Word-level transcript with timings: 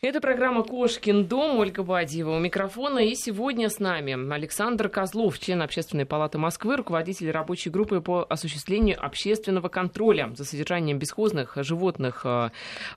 Это 0.00 0.20
программа 0.20 0.62
«Кошкин 0.62 1.26
дом». 1.26 1.58
Ольга 1.58 1.82
Бадьева 1.82 2.36
у 2.36 2.38
микрофона. 2.38 3.00
И 3.00 3.16
сегодня 3.16 3.68
с 3.68 3.80
нами 3.80 4.32
Александр 4.32 4.88
Козлов, 4.88 5.40
член 5.40 5.60
Общественной 5.60 6.06
палаты 6.06 6.38
Москвы, 6.38 6.76
руководитель 6.76 7.32
рабочей 7.32 7.70
группы 7.70 8.00
по 8.00 8.22
осуществлению 8.22 9.04
общественного 9.04 9.66
контроля 9.68 10.32
за 10.36 10.44
содержанием 10.44 11.00
бесхозных 11.00 11.54
животных 11.56 12.20
э, 12.22 12.50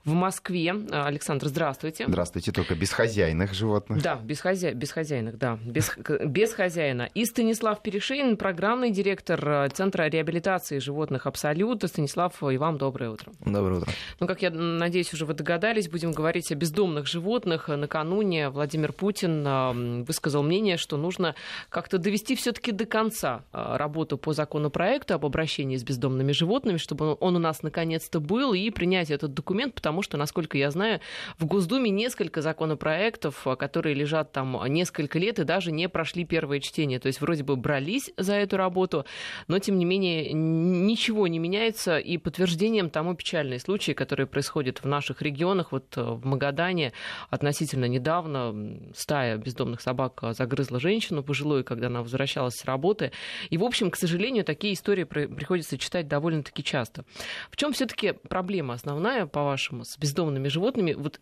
в 0.04 0.12
Москве. 0.12 0.76
Александр, 0.92 1.48
здравствуйте. 1.48 2.04
Здравствуйте, 2.06 2.52
только 2.52 2.76
без 2.76 2.92
хозяйных 2.92 3.52
животных. 3.52 4.00
Да, 4.00 4.14
без, 4.22 4.40
хозя... 4.40 4.70
без 4.72 4.92
хозяйных, 4.92 5.38
да, 5.38 5.58
без, 5.64 5.98
без 6.24 6.54
хозяина. 6.54 7.10
И 7.14 7.24
Станислав 7.24 7.82
Перешейн, 7.82 8.36
программный 8.36 8.92
директор 8.92 9.44
э, 9.44 9.68
Центра 9.70 10.08
реабилитации 10.08 10.78
животных 10.78 11.26
«Абсолют». 11.26 11.82
Станислав, 11.82 12.40
и 12.44 12.56
вам 12.58 12.78
доброе 12.78 13.10
утро. 13.10 13.32
Доброе 13.44 13.80
утро. 13.80 13.92
Ну, 14.20 14.28
как 14.28 14.40
я 14.42 14.50
надеюсь, 14.50 15.12
уже 15.12 15.26
вы 15.26 15.34
догадались, 15.34 15.88
будем 15.88 16.12
говорить 16.12 16.52
о 16.52 16.54
бездомных 16.54 16.91
бездомных 16.92 17.06
животных. 17.06 17.68
Накануне 17.68 18.50
Владимир 18.50 18.92
Путин 18.92 20.04
высказал 20.04 20.42
мнение, 20.42 20.76
что 20.76 20.96
нужно 20.96 21.34
как-то 21.68 21.98
довести 21.98 22.36
все-таки 22.36 22.72
до 22.72 22.86
конца 22.86 23.44
а, 23.52 23.78
работу 23.78 24.18
по 24.18 24.32
законопроекту 24.32 25.14
об 25.14 25.24
обращении 25.24 25.76
с 25.76 25.84
бездомными 25.84 26.32
животными, 26.32 26.76
чтобы 26.76 27.16
он 27.20 27.36
у 27.36 27.38
нас 27.38 27.62
наконец-то 27.62 28.20
был, 28.20 28.54
и 28.54 28.70
принять 28.70 29.10
этот 29.10 29.34
документ, 29.34 29.74
потому 29.74 30.02
что, 30.02 30.16
насколько 30.16 30.58
я 30.58 30.70
знаю, 30.70 31.00
в 31.38 31.46
Госдуме 31.46 31.90
несколько 31.90 32.42
законопроектов, 32.42 33.46
которые 33.58 33.94
лежат 33.94 34.32
там 34.32 34.60
несколько 34.66 35.18
лет 35.18 35.38
и 35.38 35.44
даже 35.44 35.72
не 35.72 35.88
прошли 35.88 36.24
первое 36.24 36.60
чтение. 36.60 36.98
То 36.98 37.06
есть 37.06 37.20
вроде 37.20 37.42
бы 37.42 37.56
брались 37.56 38.10
за 38.16 38.34
эту 38.34 38.56
работу, 38.56 39.04
но 39.48 39.58
тем 39.58 39.78
не 39.78 39.84
менее 39.84 40.32
ничего 40.32 41.26
не 41.26 41.38
меняется, 41.38 41.98
и 41.98 42.18
подтверждением 42.18 42.90
тому 42.90 43.14
печальные 43.14 43.60
случаи, 43.60 43.92
которые 43.92 44.26
происходят 44.26 44.82
в 44.82 44.86
наших 44.86 45.22
регионах, 45.22 45.72
вот 45.72 45.96
э, 45.96 46.02
в 46.02 46.26
Магадане, 46.26 46.81
Казани 46.82 46.92
относительно 47.30 47.84
недавно 47.86 48.92
стая 48.94 49.36
бездомных 49.36 49.80
собак 49.80 50.20
загрызла 50.32 50.80
женщину 50.80 51.22
пожилую, 51.22 51.64
когда 51.64 51.86
она 51.86 52.02
возвращалась 52.02 52.54
с 52.54 52.64
работы. 52.64 53.12
И, 53.50 53.58
в 53.58 53.64
общем, 53.64 53.90
к 53.90 53.96
сожалению, 53.96 54.44
такие 54.44 54.74
истории 54.74 55.04
приходится 55.04 55.78
читать 55.78 56.08
довольно-таки 56.08 56.62
часто. 56.62 57.04
В 57.50 57.56
чем 57.56 57.72
все-таки 57.72 58.12
проблема 58.12 58.74
основная, 58.74 59.26
по-вашему, 59.26 59.84
с 59.84 59.98
бездомными 59.98 60.48
животными? 60.48 60.94
Вот 60.94 61.20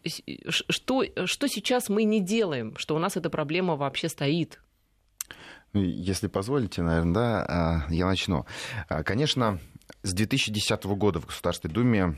что, 0.48 1.04
что 1.26 1.46
сейчас 1.46 1.88
мы 1.88 2.04
не 2.04 2.20
делаем, 2.20 2.76
что 2.76 2.94
у 2.96 2.98
нас 2.98 3.16
эта 3.16 3.30
проблема 3.30 3.76
вообще 3.76 4.08
стоит? 4.08 4.60
Ну, 5.72 5.82
если 5.82 6.26
позволите, 6.26 6.82
наверное, 6.82 7.14
да, 7.14 7.44
а, 7.46 7.92
я 7.92 8.06
начну. 8.06 8.44
А, 8.88 9.04
конечно, 9.04 9.60
с 10.02 10.12
2010 10.12 10.84
года 10.96 11.20
в 11.20 11.26
Государственной 11.26 11.72
Думе 11.72 12.16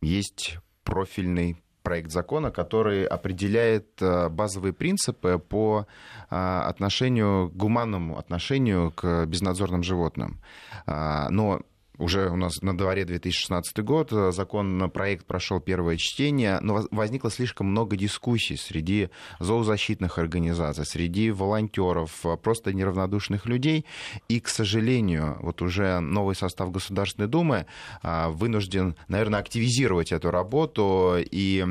есть 0.00 0.58
профильный 0.82 1.56
проект 1.88 2.10
закона, 2.10 2.50
который 2.50 3.06
определяет 3.06 4.02
э, 4.02 4.28
базовые 4.28 4.74
принципы 4.74 5.38
по 5.38 5.86
э, 6.30 6.36
отношению, 6.68 7.50
гуманному 7.54 8.18
отношению 8.18 8.90
к 8.90 9.24
безнадзорным 9.24 9.82
животным. 9.82 10.38
А, 10.86 11.30
но 11.30 11.60
уже 11.98 12.30
у 12.30 12.36
нас 12.36 12.62
на 12.62 12.76
дворе 12.76 13.04
2016 13.04 13.82
год, 13.82 14.12
э, 14.12 14.32
законопроект 14.32 15.26
прошел 15.26 15.60
первое 15.60 15.96
чтение, 15.96 16.58
но 16.60 16.86
возникло 16.90 17.30
слишком 17.30 17.66
много 17.68 17.96
дискуссий 17.96 18.56
среди 18.56 19.10
зоозащитных 19.40 20.18
организаций, 20.18 20.86
среди 20.86 21.30
волонтеров, 21.30 22.24
э, 22.24 22.36
просто 22.36 22.72
неравнодушных 22.72 23.46
людей. 23.46 23.84
И, 24.28 24.40
к 24.40 24.48
сожалению, 24.48 25.38
вот 25.40 25.60
уже 25.60 25.98
новый 26.00 26.36
состав 26.36 26.70
Государственной 26.70 27.28
Думы 27.28 27.66
э, 28.02 28.28
вынужден, 28.28 28.94
наверное, 29.08 29.40
активизировать 29.40 30.12
эту 30.12 30.30
работу 30.30 31.16
и 31.18 31.64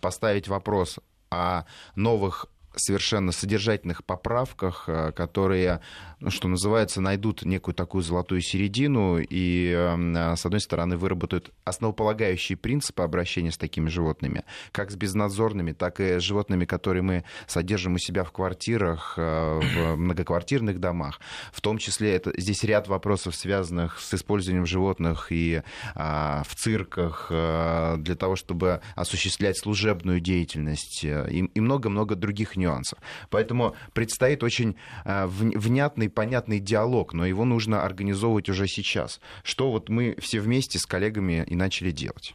поставить 0.00 0.48
вопрос 0.48 0.98
о 1.30 1.64
новых 1.94 2.46
совершенно 2.76 3.32
содержательных 3.32 4.04
поправках, 4.04 4.84
э, 4.86 5.12
которые, 5.12 5.80
ну, 6.20 6.30
что 6.30 6.48
называется, 6.48 7.00
найдут 7.00 7.44
некую 7.44 7.74
такую 7.74 8.02
золотую 8.02 8.40
середину 8.40 9.18
и, 9.18 9.72
эм, 9.72 10.16
э, 10.16 10.36
с 10.36 10.46
одной 10.46 10.60
стороны, 10.60 10.96
выработают 10.96 11.50
основополагающие 11.64 12.56
принципы 12.56 13.02
обращения 13.02 13.50
с 13.50 13.58
такими 13.58 13.88
животными, 13.88 14.44
как 14.72 14.90
с 14.90 14.96
безнадзорными, 14.96 15.72
так 15.72 16.00
и 16.00 16.18
с 16.18 16.22
животными, 16.22 16.64
которые 16.64 17.02
мы 17.02 17.24
содержим 17.46 17.94
у 17.94 17.98
себя 17.98 18.22
в 18.22 18.30
квартирах, 18.30 19.14
э, 19.16 19.60
в 19.60 19.96
многоквартирных 19.96 20.78
домах. 20.78 21.20
В 21.52 21.60
том 21.60 21.78
числе 21.78 22.14
это, 22.14 22.32
здесь 22.36 22.62
ряд 22.62 22.86
вопросов, 22.86 23.34
связанных 23.34 23.98
с 24.00 24.14
использованием 24.14 24.66
животных 24.66 25.28
и 25.30 25.62
а, 25.94 26.42
в 26.46 26.54
цирках 26.54 27.26
для 27.30 28.14
того, 28.14 28.36
чтобы 28.36 28.80
осуществлять 28.94 29.58
служебную 29.58 30.20
деятельность 30.20 31.04
и 31.04 31.60
много-много 31.60 32.14
других 32.14 32.56
нюансов. 32.60 32.98
Поэтому 33.30 33.74
предстоит 33.92 34.42
очень 34.42 34.76
э, 35.04 35.26
внятный, 35.26 36.08
понятный 36.08 36.60
диалог, 36.60 37.12
но 37.12 37.26
его 37.26 37.44
нужно 37.44 37.82
организовывать 37.84 38.48
уже 38.48 38.66
сейчас. 38.68 39.20
Что 39.42 39.70
вот 39.70 39.88
мы 39.88 40.16
все 40.20 40.40
вместе 40.40 40.78
с 40.78 40.86
коллегами 40.86 41.44
и 41.46 41.56
начали 41.56 41.90
делать. 41.90 42.34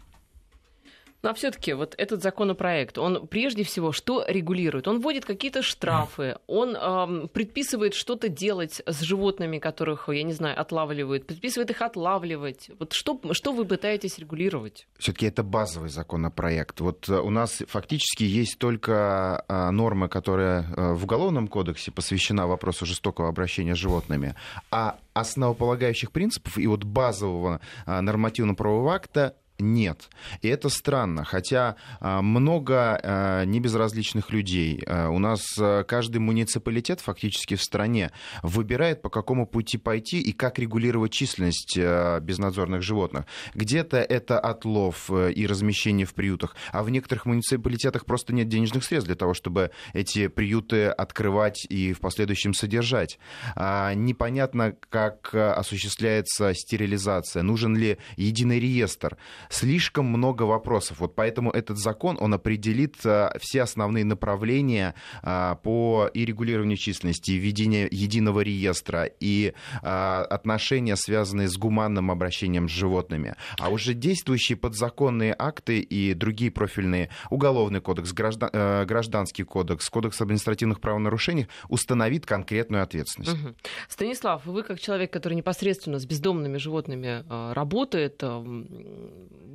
Ну 1.26 1.32
а 1.32 1.34
все-таки 1.34 1.74
вот 1.74 1.96
этот 1.98 2.22
законопроект, 2.22 3.00
он 3.00 3.26
прежде 3.26 3.64
всего 3.64 3.92
что 3.92 4.24
регулирует? 4.28 4.88
Он 4.88 5.02
вводит 5.02 5.26
какие-то 5.26 5.64
штрафы, 5.64 6.38
он 6.46 6.76
э, 6.76 7.28
предписывает 7.30 7.96
что-то 7.96 8.30
делать 8.30 8.84
с 8.86 9.02
животными, 9.02 9.58
которых, 9.58 10.08
я 10.10 10.22
не 10.22 10.34
знаю, 10.34 10.62
отлавливают, 10.62 11.26
предписывает 11.26 11.72
их 11.72 11.82
отлавливать. 11.82 12.70
Вот 12.78 12.94
что, 12.94 13.20
что 13.32 13.54
вы 13.54 13.66
пытаетесь 13.66 14.20
регулировать? 14.20 14.88
Все-таки 15.00 15.26
это 15.26 15.42
базовый 15.42 15.90
законопроект. 15.90 16.80
Вот 16.80 17.10
э, 17.10 17.20
у 17.20 17.32
нас 17.32 17.64
фактически 17.70 18.22
есть 18.22 18.60
только 18.60 19.44
э, 19.48 19.72
норма, 19.72 20.10
которая 20.10 20.62
э, 20.62 20.94
в 20.94 21.06
Уголовном 21.06 21.48
кодексе 21.48 21.90
посвящена 21.92 22.46
вопросу 22.46 22.86
жестокого 22.86 23.30
обращения 23.30 23.74
с 23.74 23.80
животными, 23.80 24.36
а 24.70 25.00
основополагающих 25.16 26.12
принципов 26.12 26.60
и 26.60 26.68
вот 26.68 26.84
базового 26.84 27.62
нормативно-правового 27.88 28.94
акта 28.94 29.34
нет. 29.60 30.10
И 30.42 30.48
это 30.48 30.70
странно, 30.70 31.24
хотя 31.24 31.76
а, 32.00 32.22
много 32.22 33.00
а, 33.02 33.46
небезразличных 33.46 34.32
людей. 34.32 34.84
А, 34.86 35.10
у 35.10 35.20
нас 35.20 35.42
каждый 35.88 36.18
муниципалитет 36.18 37.00
фактически 37.00 37.56
в 37.56 37.64
стране 37.64 38.12
выбирает, 38.44 39.02
по 39.02 39.10
какому 39.10 39.48
пути 39.48 39.78
пойти 39.78 40.20
и 40.20 40.34
как 40.34 40.60
регулировать 40.60 41.12
численность 41.12 41.78
безнадзорных 41.78 42.82
животных. 42.82 43.26
Где-то 43.54 43.98
это 43.98 44.40
отлов 44.40 45.10
э, 45.10 45.32
и 45.32 45.48
размещение 45.48 46.06
в 46.06 46.14
приютах, 46.14 46.56
а 46.72 46.84
в 46.84 46.90
некоторых 46.90 47.26
муниципалитетах 47.26 48.06
просто 48.06 48.34
нет 48.34 48.48
денежных 48.48 48.84
средств 48.84 49.08
для 49.08 49.16
того, 49.16 49.34
чтобы 49.34 49.72
эти 49.94 50.28
приюты 50.28 50.88
открывать 50.88 51.66
и 51.70 51.94
в 51.94 52.00
последующем 52.00 52.54
содержать. 52.54 53.20
Непонятно, 53.56 54.76
как 54.90 55.34
осуществляется 55.34 56.54
стерилизация, 56.54 57.44
нужен 57.44 57.76
ли 57.76 57.98
единый 58.18 58.60
реестр 58.60 59.18
слишком 59.50 60.06
много 60.06 60.44
вопросов. 60.44 61.00
Вот 61.00 61.16
поэтому 61.16 61.52
этот 61.52 61.78
закон, 61.78 62.18
он 62.20 62.34
определит 62.34 63.06
э, 63.06 63.30
все 63.40 63.64
основные 63.64 64.06
направления 64.06 64.96
э, 65.24 65.56
по 65.64 66.10
и 66.14 66.26
регулированию 66.26 66.78
численности, 66.78 67.32
и 67.32 67.38
введению 67.38 67.88
единого 67.92 68.42
реестра, 68.42 69.06
и 69.20 69.54
э, 69.82 69.88
отношения, 69.88 70.96
связанные 70.96 71.48
с 71.48 71.58
гуманным 71.58 72.12
обращением 72.12 72.70
с 72.70 72.72
животными. 72.72 73.36
А 73.60 73.70
уже 73.70 73.94
действующие 73.94 74.58
подзаконные 74.58 75.36
акты 75.38 75.80
и 75.80 76.14
другие 76.14 76.52
профильные, 76.52 77.10
Уголовный 77.30 77.82
кодекс, 77.82 78.14
граждан, 78.14 78.50
Гражданский 78.86 79.44
кодекс, 79.44 79.90
Кодекс 79.90 80.22
об 80.22 80.28
административных 80.28 80.80
правонарушениях 80.80 81.48
установит 81.70 82.26
конкретную 82.26 82.84
ответственность. 82.84 83.34
Угу. 83.34 83.56
Станислав, 83.88 84.46
вы 84.46 84.64
как 84.64 84.80
человек, 84.80 85.12
который 85.12 85.34
непосредственно 85.34 86.00
с 86.00 86.06
бездомными 86.06 86.58
животными 86.58 87.24
работает, 87.54 88.22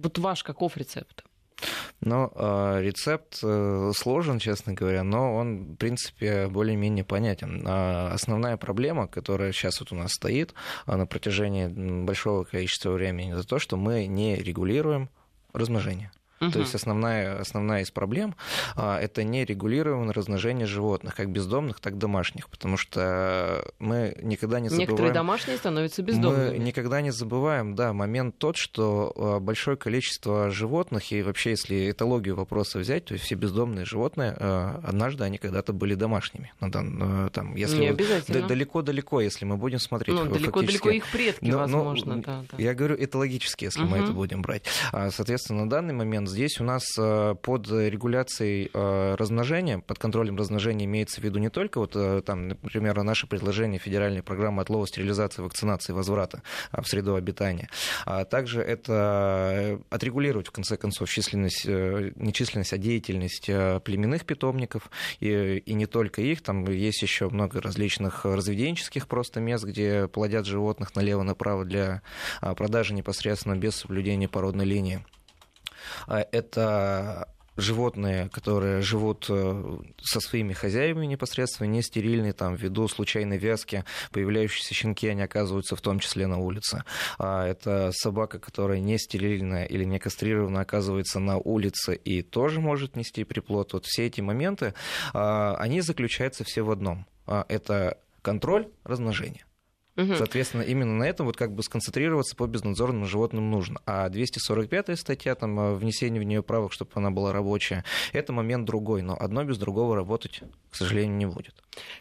вот 0.02 0.18
ваш 0.18 0.42
каков 0.42 0.76
рецепт? 0.76 1.24
Ну, 2.00 2.32
а, 2.34 2.80
рецепт 2.80 3.40
э, 3.42 3.92
сложен, 3.94 4.38
честно 4.38 4.72
говоря, 4.72 5.02
но 5.04 5.34
он, 5.34 5.74
в 5.74 5.76
принципе, 5.76 6.48
более-менее 6.48 7.04
понятен. 7.04 7.62
А 7.66 8.10
основная 8.12 8.56
проблема, 8.56 9.06
которая 9.06 9.52
сейчас 9.52 9.80
вот 9.80 9.92
у 9.92 9.96
нас 9.96 10.12
стоит 10.12 10.54
а, 10.86 10.96
на 10.96 11.06
протяжении 11.06 11.66
большого 12.04 12.44
количества 12.44 12.92
времени, 12.92 13.32
это 13.32 13.46
то, 13.46 13.58
что 13.58 13.76
мы 13.76 14.06
не 14.06 14.36
регулируем 14.36 15.10
размножение. 15.52 16.10
Угу. 16.40 16.52
То 16.52 16.58
есть 16.60 16.74
основная, 16.74 17.38
основная 17.38 17.82
из 17.82 17.90
проблем 17.90 18.34
а, 18.74 18.98
это 18.98 19.24
нерегулированное 19.24 20.14
размножение 20.14 20.66
животных, 20.66 21.14
как 21.14 21.30
бездомных, 21.30 21.80
так 21.80 21.92
и 21.92 21.96
домашних, 21.96 22.48
потому 22.48 22.78
что 22.78 23.70
мы 23.78 24.16
никогда 24.22 24.58
не 24.58 24.70
забываем... 24.70 24.88
Некоторые 24.88 25.12
домашние 25.12 25.58
становятся 25.58 26.02
бездомными. 26.02 26.50
Мы 26.52 26.58
никогда 26.58 27.02
не 27.02 27.10
забываем, 27.10 27.74
да, 27.74 27.92
момент 27.92 28.38
тот, 28.38 28.56
что 28.56 29.12
а, 29.16 29.38
большое 29.38 29.76
количество 29.76 30.50
животных, 30.50 31.12
и 31.12 31.22
вообще, 31.22 31.50
если 31.50 31.90
этологию 31.90 32.36
вопроса 32.36 32.78
взять, 32.78 33.04
то 33.04 33.12
есть 33.12 33.26
все 33.26 33.34
бездомные 33.34 33.84
животные, 33.84 34.34
а, 34.38 34.80
однажды 34.82 35.24
они 35.24 35.36
когда-то 35.36 35.74
были 35.74 35.94
домашними. 35.94 36.54
Ну, 36.60 36.70
там, 36.70 37.28
там, 37.34 37.54
если 37.54 37.80
не 37.80 37.88
обязательно. 37.88 38.48
Далеко-далеко, 38.48 39.20
если 39.20 39.44
мы 39.44 39.58
будем 39.58 39.78
смотреть. 39.78 40.16
Ну, 40.16 40.24
далеко-далеко 40.24 40.88
их 40.88 41.06
предки, 41.12 41.44
но, 41.44 41.58
возможно. 41.58 42.16
Но, 42.16 42.22
да, 42.22 42.44
да. 42.50 42.56
Я 42.56 42.72
говорю 42.72 42.96
этологически, 42.98 43.64
если 43.64 43.82
угу. 43.82 43.90
мы 43.90 43.98
это 43.98 44.12
будем 44.12 44.40
брать. 44.40 44.62
Соответственно, 44.90 45.64
на 45.64 45.70
данный 45.70 45.92
момент 45.92 46.29
Здесь 46.30 46.60
у 46.60 46.64
нас 46.64 46.84
под 46.94 47.68
регуляцией 47.70 48.70
размножения, 48.72 49.80
под 49.80 49.98
контролем 49.98 50.36
размножения 50.36 50.84
имеется 50.84 51.20
в 51.20 51.24
виду 51.24 51.38
не 51.38 51.50
только 51.50 51.78
вот 51.78 51.96
там, 52.24 52.48
например, 52.48 53.02
наше 53.02 53.26
предложение 53.26 53.78
федеральной 53.78 54.22
программы 54.22 54.62
отлова, 54.62 54.86
стерилизации, 54.86 55.42
вакцинации, 55.42 55.92
возврата 55.92 56.42
в 56.72 56.84
среду 56.84 57.14
обитания, 57.16 57.68
а 58.06 58.24
также 58.24 58.62
это 58.62 59.80
отрегулировать, 59.90 60.46
в 60.46 60.52
конце 60.52 60.76
концов, 60.76 61.10
численность, 61.10 61.66
не 61.66 62.32
численность, 62.32 62.72
а 62.72 62.78
деятельность 62.78 63.46
племенных 63.84 64.24
питомников, 64.24 64.90
и, 65.18 65.58
и 65.58 65.74
не 65.74 65.86
только 65.86 66.22
их, 66.22 66.42
там 66.42 66.64
есть 66.64 67.02
еще 67.02 67.28
много 67.28 67.60
различных 67.60 68.24
разведенческих 68.24 69.08
просто 69.08 69.40
мест, 69.40 69.64
где 69.64 70.08
плодят 70.08 70.46
животных 70.46 70.94
налево-направо 70.94 71.64
для 71.64 72.02
продажи 72.40 72.94
непосредственно 72.94 73.56
без 73.56 73.74
соблюдения 73.76 74.28
породной 74.28 74.64
линии. 74.64 75.04
А 76.06 76.26
это 76.32 77.28
животные, 77.60 78.28
которые 78.30 78.82
живут 78.82 79.26
э, 79.28 79.78
со 80.02 80.20
своими 80.20 80.52
хозяевами 80.52 81.06
непосредственно, 81.06 81.68
не 81.68 81.82
стерильные, 81.82 82.32
там, 82.32 82.54
ввиду 82.54 82.88
случайной 82.88 83.38
вязки, 83.38 83.84
появляющиеся 84.12 84.74
щенки, 84.74 85.08
они 85.08 85.22
оказываются 85.22 85.76
в 85.76 85.80
том 85.80 86.00
числе 86.00 86.26
на 86.26 86.38
улице. 86.38 86.84
А 87.18 87.46
это 87.46 87.90
собака, 87.92 88.38
которая 88.38 88.80
не 88.80 88.98
стерильная 88.98 89.64
или 89.64 89.84
не 89.84 89.98
кастрирована, 89.98 90.60
оказывается 90.60 91.20
на 91.20 91.38
улице 91.38 91.94
и 91.94 92.22
тоже 92.22 92.60
может 92.60 92.96
нести 92.96 93.24
приплод. 93.24 93.72
Вот 93.72 93.86
все 93.86 94.06
эти 94.06 94.20
моменты, 94.20 94.74
а, 95.12 95.56
они 95.56 95.80
заключаются 95.80 96.44
все 96.44 96.62
в 96.62 96.70
одном. 96.70 97.06
А, 97.26 97.44
это 97.48 97.98
контроль 98.22 98.68
размножения. 98.84 99.44
Угу. 100.00 100.16
Соответственно, 100.16 100.62
именно 100.62 100.94
на 100.96 101.04
этом 101.04 101.26
вот 101.26 101.36
как 101.36 101.52
бы 101.52 101.62
сконцентрироваться 101.62 102.36
по 102.36 102.46
безнадзорным 102.46 103.04
животным 103.04 103.50
нужно. 103.50 103.80
А 103.86 104.08
245-я 104.08 104.96
статья, 104.96 105.34
там, 105.34 105.58
э, 105.58 105.74
внесение 105.74 106.20
в 106.20 106.24
нее 106.24 106.42
правок, 106.42 106.72
чтобы 106.72 106.90
она 106.94 107.10
была 107.10 107.32
рабочая, 107.32 107.84
это 108.12 108.32
момент 108.32 108.66
другой, 108.66 109.02
но 109.02 109.16
одно 109.18 109.44
без 109.44 109.58
другого 109.58 109.96
работать, 109.96 110.42
к 110.70 110.76
сожалению, 110.76 111.16
не 111.16 111.26
будет. 111.26 111.54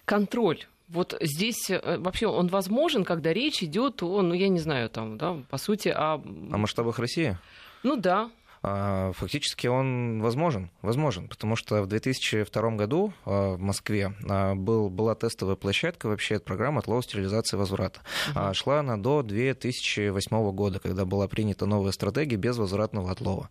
Контроль 0.06 0.66
вот 0.88 1.16
здесь 1.22 1.70
э, 1.70 1.98
вообще 2.00 2.28
он 2.28 2.48
возможен, 2.48 3.04
когда 3.04 3.32
речь 3.32 3.62
идет 3.62 4.02
о, 4.02 4.22
ну 4.22 4.34
я 4.34 4.50
не 4.50 4.60
знаю, 4.60 4.90
там, 4.90 5.18
да, 5.18 5.38
по 5.50 5.58
сути, 5.58 5.90
о... 5.90 6.16
О 6.16 6.58
масштабах 6.58 6.98
России? 6.98 7.38
Ну 7.84 7.96
да, 7.96 8.24
а, 8.24 8.30
фактически 8.62 9.68
он 9.68 10.22
возможен, 10.22 10.70
возможен, 10.82 11.28
потому 11.28 11.56
что 11.56 11.82
в 11.82 11.88
2002 11.88 12.72
году 12.72 13.14
а, 13.26 13.56
в 13.56 13.60
Москве 13.60 14.14
а, 14.28 14.56
был, 14.56 14.90
была 14.90 15.16
тестовая 15.16 15.56
площадка 15.56 16.08
вообще 16.08 16.36
от 16.36 16.46
программы 16.46 16.80
отлова, 16.80 17.02
стерилизации, 17.02 17.58
возврата. 17.58 18.02
Uh-huh. 18.34 18.54
Шла 18.54 18.80
она 18.80 18.98
до 18.98 19.24
2008 19.24 20.52
года, 20.52 20.80
когда 20.80 21.06
была 21.06 21.28
принята 21.28 21.66
новая 21.66 21.92
стратегия 21.92 22.36
безвозвратного 22.36 23.12
отлова. 23.12 23.50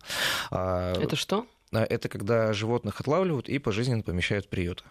Это 0.51 1.15
что? 1.15 1.45
Это 1.71 2.09
когда 2.09 2.53
животных 2.53 2.99
отлавливают 2.99 3.49
и 3.49 3.59
пожизненно 3.59 4.01
помещают 4.01 4.45
в 4.45 4.49
приют. 4.49 4.83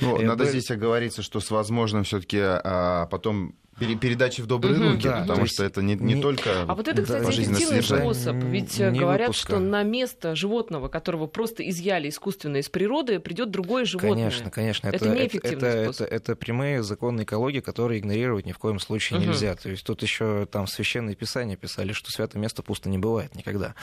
Ну, 0.00 0.18
и 0.18 0.24
надо 0.24 0.44
бы... 0.44 0.50
здесь 0.50 0.70
оговориться, 0.70 1.22
что 1.22 1.40
с 1.40 1.50
возможным 1.50 2.04
все-таки 2.04 2.38
а, 2.40 3.06
потом 3.06 3.56
передачи 3.96 4.40
в 4.40 4.46
добрые 4.46 4.78
угу, 4.78 4.92
руки, 4.92 5.04
да, 5.04 5.22
потому 5.22 5.46
что 5.46 5.64
это 5.64 5.82
не, 5.82 5.94
не, 5.94 6.14
не 6.14 6.22
только 6.22 6.62
А 6.62 6.74
вот 6.74 6.88
это, 6.88 7.02
кстати, 7.02 7.30
эффективный 7.30 7.82
способ. 7.82 8.36
Ведь 8.36 8.78
не 8.78 8.98
говорят, 8.98 9.28
выпуска. 9.28 9.52
что 9.52 9.58
на 9.58 9.82
место 9.82 10.34
животного, 10.34 10.88
которого 10.88 11.26
просто 11.26 11.68
изъяли 11.68 12.08
искусственно 12.08 12.58
из 12.58 12.68
природы, 12.68 13.20
придет 13.20 13.50
другое 13.50 13.84
животное. 13.84 14.12
Конечно, 14.12 14.50
конечно. 14.50 14.88
Это, 14.88 14.96
это 14.96 15.08
неэффективный 15.08 15.68
это, 15.68 15.84
способ. 15.84 16.06
Это, 16.06 16.14
это, 16.14 16.32
это 16.32 16.36
прямые 16.36 16.82
законы 16.82 17.22
экологии, 17.22 17.60
которые 17.60 18.00
игнорировать 18.00 18.46
ни 18.46 18.52
в 18.52 18.58
коем 18.58 18.78
случае 18.78 19.18
угу. 19.18 19.28
нельзя. 19.28 19.54
То 19.56 19.70
есть 19.70 19.84
тут 19.84 20.02
еще 20.02 20.46
там 20.50 20.66
священные 20.66 21.16
писания 21.16 21.56
писали, 21.56 21.92
что 21.92 22.10
святое 22.10 22.40
место 22.40 22.62
пусто 22.62 22.88
не 22.88 22.98
бывает 22.98 23.34
никогда. 23.34 23.74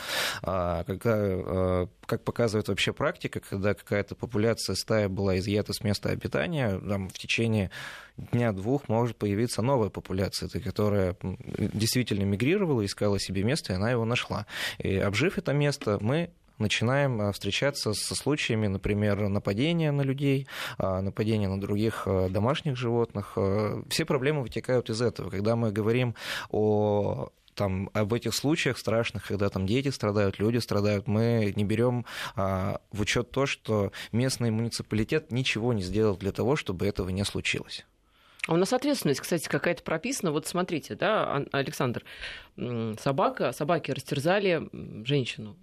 А, 0.42 0.84
когда, 0.84 1.14
а, 1.16 1.88
как 2.06 2.24
показывает 2.24 2.68
вообще 2.68 2.94
практика, 2.94 3.40
когда 3.40 3.74
какая-то 3.74 4.16
популяция 4.16 4.76
стая 4.76 5.10
была 5.10 5.38
изъята 5.38 5.74
с 5.74 5.84
места 5.84 6.10
обитания, 6.10 6.80
там, 6.80 7.10
в 7.10 7.18
течение 7.18 7.72
дня-двух 8.32 8.88
может 8.90 9.18
появиться 9.18 9.62
новая 9.62 9.90
популяция, 9.90 10.50
которая 10.50 11.16
действительно 11.22 12.24
мигрировала, 12.24 12.86
искала 12.86 13.20
себе 13.20 13.44
место, 13.44 13.74
и 13.74 13.76
она 13.76 13.92
его 13.92 14.06
нашла. 14.06 14.46
И 14.78 14.98
обжив 14.98 15.38
это 15.38 15.54
место, 15.54 15.98
мы 16.02 16.32
начинаем 16.58 17.22
а, 17.22 17.32
встречаться 17.32 17.94
со 17.94 18.16
случаями, 18.16 18.68
например, 18.68 19.30
нападения 19.30 19.92
на 19.92 20.02
людей, 20.02 20.48
а, 20.78 21.02
нападения 21.02 21.48
на 21.48 21.60
других 21.60 22.04
а, 22.06 22.30
домашних 22.30 22.76
животных. 22.76 23.38
Все 23.90 24.06
проблемы 24.06 24.42
вытекают 24.42 24.90
из 24.90 25.02
этого. 25.02 25.30
Когда 25.30 25.56
мы 25.56 25.72
говорим 25.72 26.16
о 26.50 27.30
там, 27.60 27.90
об 27.94 28.14
этих 28.14 28.34
случаях 28.34 28.78
страшных, 28.78 29.28
когда 29.28 29.50
там 29.50 29.68
дети 29.68 29.90
страдают, 29.90 30.40
люди 30.40 30.60
страдают, 30.60 31.08
мы 31.08 31.52
не 31.58 31.66
берем 31.66 32.06
а, 32.36 32.80
в 32.94 33.02
учет 33.02 33.32
то, 33.32 33.46
что 33.46 33.92
местный 34.14 34.50
муниципалитет 34.50 35.32
ничего 35.34 35.74
не 35.74 35.82
сделал 35.82 36.16
для 36.16 36.32
того, 36.32 36.56
чтобы 36.56 36.88
этого 36.88 37.10
не 37.10 37.26
случилось. 37.26 37.86
А 38.50 38.54
у 38.54 38.58
нас 38.58 38.74
ответственность, 38.74 39.20
кстати, 39.20 39.48
какая-то 39.48 39.84
прописана. 39.84 40.32
Вот 40.32 40.48
смотрите, 40.48 40.96
да, 40.96 41.46
Александр, 41.52 42.04
собака, 43.00 43.52
собаки 43.52 43.92
растерзали 43.92 44.68
женщину. 45.06 45.56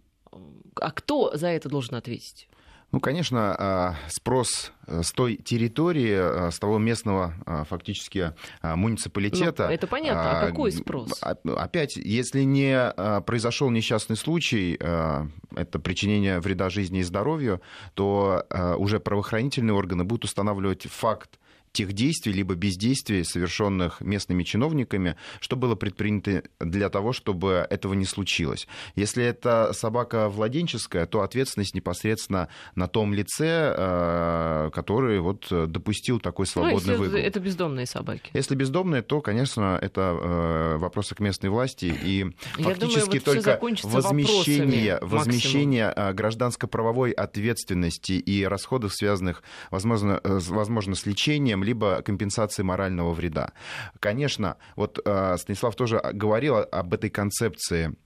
А 0.76 0.92
кто 0.92 1.36
за 1.36 1.48
это 1.48 1.68
должен 1.68 1.96
ответить? 1.96 2.48
Ну, 2.92 3.00
конечно, 3.00 3.56
а, 3.58 3.96
спрос 4.06 4.70
э, 4.86 5.02
с 5.02 5.10
той 5.10 5.34
территории, 5.34 6.46
э, 6.46 6.50
с 6.52 6.60
того 6.60 6.78
местного 6.78 7.34
а, 7.44 7.64
фактически 7.64 8.34
а, 8.62 8.76
муниципалитета. 8.76 9.66
Ну, 9.66 9.72
это 9.72 9.88
понятно. 9.88 10.38
А 10.38 10.46
какой 10.46 10.70
спрос? 10.70 11.20
Опять, 11.20 11.96
если 11.96 12.42
не 12.42 12.94
произошел 13.22 13.70
несчастный 13.70 14.16
случай, 14.16 14.74
это 14.76 15.78
причинение 15.82 16.38
вреда 16.38 16.70
жизни 16.70 17.00
и 17.00 17.02
здоровью, 17.02 17.60
то 17.94 18.46
уже 18.78 19.00
правоохранительные 19.00 19.74
органы 19.74 20.04
будут 20.04 20.26
устанавливать 20.26 20.84
факт 20.84 21.40
тех 21.76 21.92
действий, 21.92 22.32
либо 22.32 22.54
бездействий, 22.54 23.22
совершенных 23.22 24.00
местными 24.00 24.44
чиновниками, 24.44 25.16
что 25.40 25.56
было 25.56 25.74
предпринято 25.74 26.42
для 26.58 26.88
того, 26.88 27.12
чтобы 27.12 27.66
этого 27.68 27.92
не 27.92 28.06
случилось. 28.06 28.66
Если 28.94 29.22
это 29.22 29.72
собака 29.74 30.30
владенческая, 30.30 31.04
то 31.04 31.20
ответственность 31.20 31.74
непосредственно 31.74 32.48
на 32.74 32.88
том 32.88 33.12
лице, 33.12 33.74
э, 33.76 34.70
который 34.72 35.20
вот 35.20 35.46
допустил 35.50 36.18
такой 36.18 36.46
свободный 36.46 36.94
ну, 36.94 37.00
выгул. 37.00 37.18
Это 37.18 37.40
бездомные 37.40 37.84
собаки. 37.84 38.30
Если 38.32 38.54
бездомные, 38.54 39.02
то, 39.02 39.20
конечно, 39.20 39.78
это 39.80 40.18
э, 40.18 40.76
вопросы 40.78 41.14
к 41.14 41.20
местной 41.20 41.50
власти 41.50 41.94
и 42.02 42.24
Я 42.56 42.64
фактически 42.64 43.18
думаю, 43.18 43.42
вот 43.42 43.44
только 43.44 43.58
возмещение, 43.86 44.98
возмещение 45.02 45.92
э, 45.94 46.14
гражданско-правовой 46.14 47.10
ответственности 47.10 48.12
и 48.12 48.44
расходов, 48.44 48.94
связанных, 48.94 49.42
возможно, 49.70 50.20
возможно, 50.24 50.94
с 50.94 51.04
лечением, 51.04 51.65
либо 51.66 52.00
компенсации 52.02 52.62
морального 52.62 53.12
вреда. 53.12 53.52
Конечно, 54.00 54.56
вот 54.76 55.00
э, 55.04 55.36
Станислав 55.36 55.74
тоже 55.74 56.00
говорил 56.14 56.56
об 56.56 56.94
этой 56.94 57.10
концепции 57.10 57.96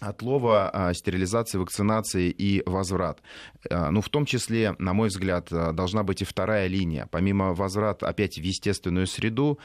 отлова, 0.00 0.70
э, 0.72 0.94
стерилизации, 0.94 1.58
вакцинации 1.58 2.30
и 2.30 2.62
возврат. 2.66 3.22
Э, 3.70 3.90
ну, 3.90 4.00
в 4.00 4.08
том 4.08 4.24
числе, 4.24 4.74
на 4.78 4.92
мой 4.92 5.08
взгляд, 5.08 5.48
должна 5.50 6.02
быть 6.02 6.22
и 6.22 6.24
вторая 6.24 6.66
линия. 6.66 7.06
Помимо 7.10 7.54
возврата 7.54 8.08
опять 8.08 8.36
в 8.38 8.42
естественную 8.42 9.06
среду, 9.06 9.58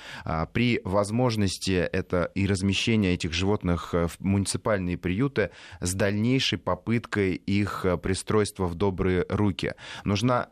при 0.53 0.81
возможности 0.83 1.71
это 1.71 2.31
и 2.35 2.45
размещение 2.45 3.13
этих 3.13 3.33
животных 3.33 3.93
в 3.93 4.11
муниципальные 4.19 4.97
приюты 4.97 5.49
с 5.81 5.93
дальнейшей 5.93 6.59
попыткой 6.59 7.33
их 7.35 7.85
пристройства 8.03 8.67
в 8.67 8.75
добрые 8.75 9.25
руки. 9.29 9.73
Нужна 10.03 10.49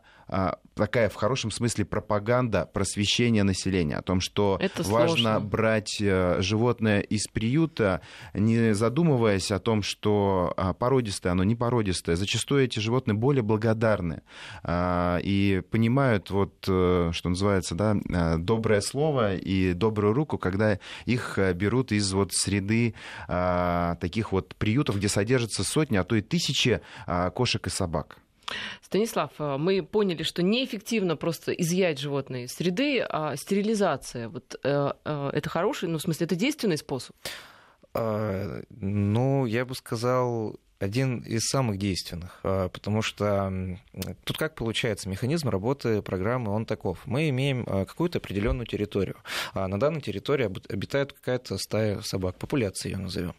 такая 0.78 1.08
в 1.08 1.14
хорошем 1.14 1.50
смысле 1.50 1.84
пропаганда 1.84 2.66
просвещения 2.72 3.42
населения 3.42 3.96
о 3.96 4.02
том, 4.02 4.20
что 4.20 4.56
Это 4.60 4.82
важно 4.84 5.32
сложно. 5.32 5.40
брать 5.40 5.98
э, 6.00 6.40
животное 6.40 7.00
из 7.00 7.26
приюта, 7.26 8.00
не 8.32 8.74
задумываясь 8.74 9.50
о 9.50 9.58
том, 9.58 9.82
что 9.82 10.54
а, 10.56 10.72
породистое, 10.72 11.32
оно 11.32 11.44
не 11.44 11.56
породистое. 11.56 12.16
Зачастую 12.16 12.64
эти 12.64 12.78
животные 12.78 13.14
более 13.14 13.42
благодарны 13.42 14.22
а, 14.62 15.18
и 15.22 15.62
понимают, 15.70 16.30
вот, 16.30 16.64
э, 16.68 17.10
что 17.12 17.28
называется, 17.28 17.74
да, 17.74 17.96
э, 17.96 18.38
доброе 18.38 18.80
слово 18.80 19.34
и 19.34 19.72
добрую 19.72 20.14
руку, 20.14 20.38
когда 20.38 20.78
их 21.04 21.38
берут 21.54 21.92
из 21.92 22.12
вот 22.12 22.32
среды 22.32 22.94
таких 23.26 24.32
вот 24.32 24.54
приютов, 24.56 24.96
где 24.96 25.08
содержатся 25.08 25.64
сотни, 25.64 25.96
а 25.96 26.04
то 26.04 26.14
и 26.14 26.20
тысячи 26.20 26.80
кошек 27.34 27.66
и 27.66 27.70
собак. 27.70 28.18
Станислав, 28.82 29.32
э, 29.38 29.56
мы 29.58 29.82
поняли, 29.82 30.22
что 30.22 30.42
неэффективно 30.42 31.16
просто 31.16 31.52
изъять 31.52 31.98
животные 31.98 32.44
из 32.44 32.52
среды, 32.52 33.00
а 33.00 33.36
стерилизация, 33.36 34.28
вот 34.28 34.58
э, 34.62 34.92
э, 35.04 35.30
это 35.32 35.48
хороший, 35.48 35.88
ну, 35.88 35.98
в 35.98 36.02
смысле, 36.02 36.26
это 36.26 36.36
действенный 36.36 36.78
способ? 36.78 37.14
А, 37.94 38.62
ну, 38.70 39.46
я 39.46 39.64
бы 39.64 39.74
сказал, 39.74 40.58
один 40.80 41.18
из 41.18 41.48
самых 41.48 41.78
действенных, 41.78 42.38
а, 42.44 42.68
потому 42.68 43.02
что 43.02 43.52
тут 44.24 44.38
как 44.38 44.54
получается, 44.54 45.08
механизм 45.08 45.48
работы 45.48 46.02
программы, 46.02 46.52
он 46.52 46.66
таков. 46.66 47.00
Мы 47.04 47.28
имеем 47.30 47.64
а, 47.66 47.84
какую-то 47.84 48.18
определенную 48.18 48.66
территорию. 48.66 49.16
На 49.54 49.78
данной 49.78 50.00
территории 50.00 50.44
обитает 50.72 51.12
какая-то 51.12 51.58
стая 51.58 52.00
собак, 52.02 52.36
популяция 52.36 52.92
ее 52.92 52.98
назовем. 52.98 53.34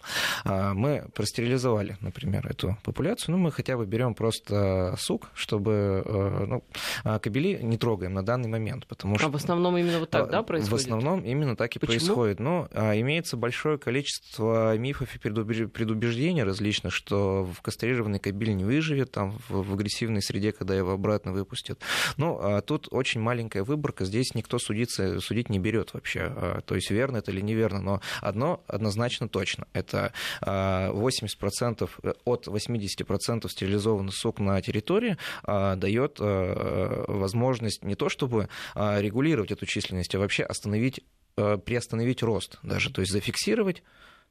Мы 0.46 1.08
простерилизовали, 1.14 1.98
например, 2.02 2.48
эту 2.48 2.78
популяцию, 2.84 3.36
ну, 3.36 3.44
мы 3.44 3.52
хотя 3.52 3.78
бы 3.78 3.86
берем 3.86 4.14
просто 4.16 4.96
сук, 4.98 5.30
чтобы, 5.34 6.04
ну, 6.48 7.20
кобели 7.20 7.60
не 7.62 7.78
трогаем 7.78 8.14
на 8.14 8.24
данный 8.24 8.50
момент, 8.50 8.88
потому 8.88 9.18
что... 9.18 9.28
А 9.28 9.30
в 9.30 9.36
основном 9.36 9.78
именно 9.78 10.00
вот 10.00 10.10
так, 10.10 10.30
да, 10.30 10.44
происходит? 10.44 10.72
В 10.72 10.76
основном 10.76 11.22
именно 11.22 11.56
так 11.56 11.76
и 11.76 11.80
Почему? 11.80 11.98
происходит. 11.98 12.40
Но 12.40 12.68
ну, 12.74 12.82
имеется 13.00 13.38
большое 13.38 13.78
количество 13.78 14.78
мифов 14.78 15.16
и 15.16 15.20
предубеждений 15.20 16.44
различных, 16.44 16.94
что 16.94 17.29
в 17.44 17.62
кастрированной 17.62 18.20
кобель 18.20 18.56
не 18.56 18.64
выживет, 18.64 19.12
там, 19.12 19.38
в 19.50 19.74
агрессивной 19.74 20.22
среде, 20.22 20.52
когда 20.52 20.76
его 20.76 20.92
обратно 20.92 21.32
выпустят. 21.32 21.80
Ну, 22.18 22.38
а 22.42 22.62
тут 22.62 22.88
очень 22.92 23.22
маленькая 23.22 23.64
выборка, 23.64 24.06
здесь 24.06 24.34
никто 24.36 24.60
судиться, 24.60 25.20
судить 25.20 25.50
не 25.50 25.60
берет 25.60 25.94
вообще. 25.94 26.22
А, 26.36 26.62
то 26.62 26.76
есть 26.76 26.90
верно 26.92 27.18
это 27.18 27.32
или 27.32 27.42
неверно, 27.42 27.82
но 27.82 28.02
одно 28.22 28.64
однозначно 28.68 29.30
точно. 29.30 29.68
Это 29.74 30.14
80% 30.42 31.90
а, 32.04 32.14
от 32.26 32.48
80% 32.48 33.50
стерилизованных 33.50 34.16
сук 34.16 34.40
на 34.40 34.62
территории 34.62 35.18
а, 35.44 35.76
дает 35.76 36.20
возможность 36.20 37.84
не 37.84 37.96
то 37.96 38.10
чтобы 38.10 38.50
регулировать 38.76 39.52
эту 39.52 39.66
численность, 39.66 40.14
а 40.16 40.20
вообще 40.20 40.44
остановить 40.44 41.02
приостановить 41.36 42.22
рост 42.22 42.60
даже, 42.64 42.92
то 42.92 43.02
есть 43.02 43.14
зафиксировать 43.14 43.84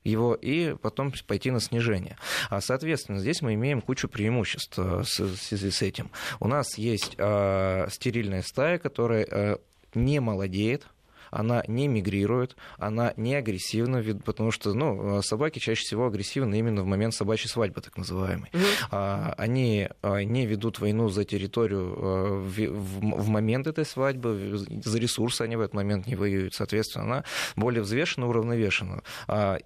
его 0.04 0.34
и 0.34 0.74
потом 0.74 1.12
пойти 1.26 1.50
на 1.50 1.60
снижение. 1.60 2.16
А, 2.50 2.60
соответственно, 2.60 3.18
здесь 3.18 3.42
мы 3.42 3.54
имеем 3.54 3.80
кучу 3.80 4.08
преимуществ 4.08 4.78
э, 4.78 5.02
в 5.02 5.04
связи 5.04 5.70
с 5.70 5.82
этим. 5.82 6.10
У 6.40 6.48
нас 6.48 6.78
есть 6.78 7.14
э, 7.18 7.86
стерильная 7.90 8.42
стая, 8.42 8.78
которая 8.78 9.26
э, 9.30 9.56
не 9.94 10.20
молодеет, 10.20 10.86
она 11.30 11.62
не 11.66 11.88
мигрирует, 11.88 12.56
она 12.78 13.12
не 13.16 13.34
агрессивна, 13.34 14.02
потому 14.24 14.50
что 14.50 14.74
ну, 14.74 15.22
собаки 15.22 15.58
чаще 15.58 15.82
всего 15.82 16.06
агрессивны 16.06 16.58
именно 16.58 16.82
в 16.82 16.86
момент 16.86 17.14
собачьей 17.14 17.48
свадьбы, 17.48 17.80
так 17.80 17.96
называемой. 17.96 18.50
Mm-hmm. 18.52 19.34
Они 19.36 19.88
не 20.04 20.46
ведут 20.46 20.80
войну 20.80 21.08
за 21.08 21.24
территорию 21.24 22.44
в 22.44 23.28
момент 23.28 23.66
этой 23.66 23.84
свадьбы, 23.84 24.58
за 24.84 24.98
ресурсы 24.98 25.42
они 25.42 25.56
в 25.56 25.60
этот 25.60 25.74
момент 25.74 26.06
не 26.06 26.16
воюют. 26.16 26.54
Соответственно, 26.54 27.04
она 27.04 27.24
более 27.56 27.82
взвешена, 27.82 28.26
уравновешена. 28.26 29.02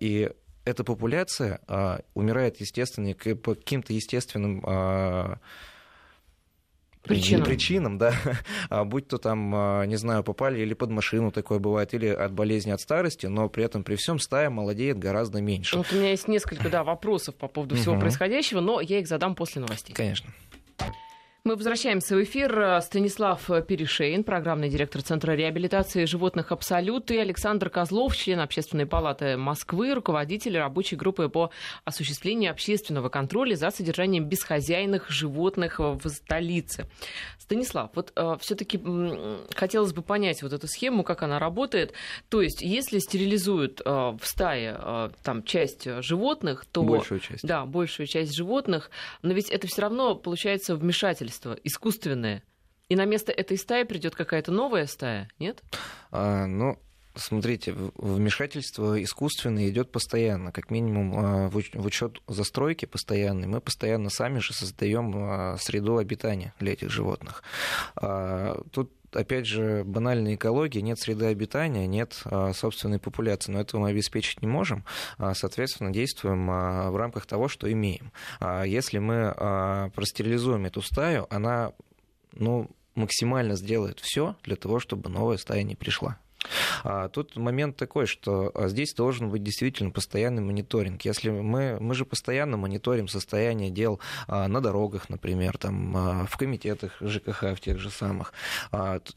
И 0.01 0.31
эта 0.65 0.85
популяция 0.85 1.61
умирает, 2.15 2.61
естественно, 2.61 3.15
по 3.15 3.55
каким-то 3.55 3.93
естественным 3.93 4.63
причинам. 7.03 7.45
причинам, 7.45 7.99
да, 7.99 8.15
а 8.69 8.85
будь 8.85 9.09
то 9.09 9.19
там, 9.19 9.53
а, 9.55 9.85
не 9.85 9.97
знаю, 9.97 10.23
попали 10.23 10.61
или 10.61 10.75
под 10.75 10.91
машину, 10.91 11.31
такое 11.31 11.59
бывает, 11.59 11.95
или 11.95 12.07
от 12.07 12.33
болезни, 12.33 12.71
от 12.71 12.81
старости, 12.81 13.27
но 13.27 13.49
при 13.49 13.65
этом 13.65 13.85
при 13.85 13.97
всем 13.97 14.19
стая 14.19 14.51
молодеет 14.51 14.99
гораздо 14.99 15.41
меньше. 15.41 15.77
Вот 15.77 15.93
у 15.93 15.97
меня 15.97 16.11
есть 16.11 16.29
несколько, 16.29 16.69
да, 16.69 16.85
вопросов 16.85 17.35
по 17.35 17.49
поводу 17.49 17.77
всего 17.77 17.99
происходящего, 17.99 18.61
но 18.61 18.81
я 18.81 18.99
их 18.99 19.09
задам 19.09 19.35
после 19.35 19.61
новостей. 19.61 19.95
Конечно. 19.95 20.31
Мы 21.45 21.57
возвращаемся 21.57 22.15
в 22.15 22.23
эфир. 22.23 22.81
Станислав 22.83 23.51
Перешейн, 23.67 24.23
программный 24.23 24.69
директор 24.69 25.03
Центра 25.03 25.33
реабилитации 25.33 26.05
животных 26.05 26.53
«Абсолют», 26.53 27.11
и 27.11 27.19
Александр 27.19 27.69
Козлов, 27.69 28.17
член 28.17 28.39
Общественной 28.39 28.87
палаты 28.87 29.37
Москвы, 29.37 29.93
руководитель 29.93 30.57
рабочей 30.57 30.95
группы 30.95 31.29
по 31.29 31.51
осуществлению 31.85 32.53
общественного 32.53 33.09
контроля 33.09 33.57
за 33.57 33.73
содержанием 33.73 34.27
бесхозяйных 34.27 35.11
животных 35.11 35.81
в 35.81 36.09
столице. 36.09 36.87
Станислав, 37.53 37.91
вот 37.95 38.13
э, 38.17 38.37
все-таки 38.41 38.81
э, 38.83 39.47
хотелось 39.55 39.93
бы 39.93 40.03
понять 40.03 40.43
вот 40.43 40.53
эту 40.53 40.67
схему, 40.67 41.05
как 41.05 41.23
она 41.23 41.39
работает. 41.39 41.93
То 42.29 42.41
есть, 42.41 42.63
если 42.63 42.99
стерилизуют 42.99 43.81
э, 43.85 43.91
в 43.91 44.21
стае 44.23 44.79
э, 44.79 45.11
там 45.23 45.43
часть 45.45 45.87
животных, 46.03 46.65
то... 46.65 46.83
Большую 46.83 47.21
часть. 47.21 47.47
Да, 47.47 47.67
большую 47.67 48.07
часть 48.07 48.35
животных, 48.35 48.91
но 49.23 49.33
ведь 49.33 49.51
это 49.51 49.67
все 49.67 49.83
равно 49.83 50.15
получается 50.15 50.75
вмешательство 50.75 50.93
вмешательство 50.93 51.57
искусственное, 51.65 52.43
и 52.89 52.97
на 52.97 53.05
место 53.05 53.33
этой 53.33 53.57
стаи 53.57 53.85
придет 53.85 54.15
какая-то 54.15 54.53
новая 54.53 54.87
стая, 54.87 55.29
нет? 55.39 55.63
А, 56.11 56.47
ну, 56.47 56.79
Смотрите, 57.15 57.75
вмешательство 57.97 59.03
искусственное 59.03 59.69
идет 59.69 59.93
постоянно, 59.93 60.51
как 60.51 60.71
минимум 60.71 61.15
а, 61.17 61.49
в 61.49 61.57
учет 61.57 62.23
застройки 62.27 62.87
постоянный. 62.87 63.47
Мы 63.47 63.61
постоянно 63.61 64.09
сами 64.09 64.39
же 64.39 64.55
создаем 64.55 65.13
а, 65.15 65.57
среду 65.59 65.99
обитания 65.99 66.55
для 66.59 66.73
этих 66.73 66.91
животных. 66.91 67.43
А, 67.97 68.63
тут 68.73 68.93
опять 69.13 69.47
же, 69.47 69.85
банальная 69.85 70.37
экология, 70.37 70.81
нет 70.81 70.99
среды 70.99 71.27
обитания, 71.27 71.87
нет 71.87 72.23
собственной 72.55 72.99
популяции, 72.99 73.53
но 73.53 73.61
этого 73.61 73.83
мы 73.83 73.91
обеспечить 73.91 74.41
не 74.41 74.49
можем, 74.49 74.87
соответственно, 75.35 75.93
действуем 75.93 76.47
в 76.47 76.97
рамках 76.97 77.27
того, 77.27 77.49
что 77.49 77.71
имеем. 77.71 78.11
Если 78.65 78.97
мы 78.97 79.91
простерилизуем 79.95 80.65
эту 80.65 80.81
стаю, 80.81 81.27
она 81.29 81.73
ну, 82.33 82.71
максимально 82.95 83.57
сделает 83.57 84.01
все 84.01 84.35
для 84.45 84.57
того, 84.57 84.81
чтобы 84.81 85.11
новая 85.11 85.37
стая 85.37 85.63
не 85.63 85.75
пришла. 85.75 86.19
А 86.85 87.09
тут 87.09 87.37
момент 87.37 87.77
такой, 87.77 88.07
что 88.07 88.51
а, 88.55 88.69
здесь 88.69 88.95
должен 88.95 89.31
быть 89.31 89.43
действительно 89.43 89.91
постоянный 89.91 90.43
мониторинг. 90.43 91.03
Если 91.03 91.31
мы, 91.31 91.79
мы 91.81 91.95
же 91.95 92.05
постоянно 92.05 92.57
мониторим 92.57 93.09
состояние 93.09 93.71
дел 93.71 94.01
а, 94.27 94.49
на 94.49 94.61
дорогах, 94.61 95.09
например, 95.09 95.59
там, 95.59 96.27
в 96.27 96.37
комитетах 96.37 96.97
ЖКХ, 97.01 97.55
в 97.57 97.61
тех 97.61 97.79
же 97.79 97.91
самых, 97.91 98.33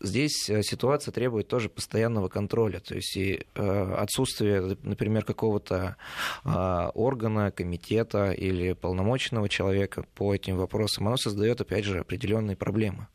здесь 0.01 0.49
э, 0.49 0.61
ситуация 0.61 1.11
требует 1.11 1.47
тоже 1.47 1.69
постоянного 1.69 2.27
контроля. 2.27 2.79
То 2.79 2.95
есть 2.95 3.15
и 3.17 3.45
э, 3.55 3.95
отсутствие, 3.97 4.77
например, 4.83 5.23
какого-то 5.23 5.95
органа, 6.43 7.51
комитета 7.51 8.31
или 8.31 8.73
полномоченного 8.73 9.49
человека 9.49 10.05
по 10.15 10.33
этим 10.33 10.57
вопросам, 10.57 11.07
оно 11.07 11.17
создает, 11.17 11.61
опять 11.61 11.85
же, 11.85 11.99
определенные 11.99 12.55
проблемы 12.55 13.07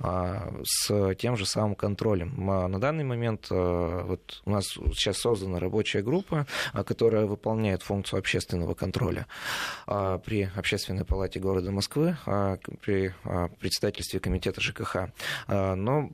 с 0.00 1.14
тем 1.14 1.36
же 1.36 1.46
самым 1.46 1.74
контролем. 1.74 2.34
На 2.44 2.80
данный 2.80 3.04
момент 3.04 3.51
вот 3.52 4.42
у 4.44 4.50
нас 4.50 4.66
сейчас 4.66 5.18
создана 5.18 5.58
рабочая 5.58 6.02
группа, 6.02 6.46
э, 6.74 6.84
которая 6.84 7.26
выполняет 7.26 7.82
функцию 7.82 8.18
общественного 8.18 8.74
контроля 8.74 9.26
э, 9.86 10.18
при 10.24 10.50
Общественной 10.56 11.04
палате 11.04 11.40
города 11.40 11.70
Москвы, 11.70 12.16
при 12.82 13.14
председательстве 13.60 14.20
комитета 14.20 14.60
ЖКХ. 14.60 15.08
Но 15.48 16.10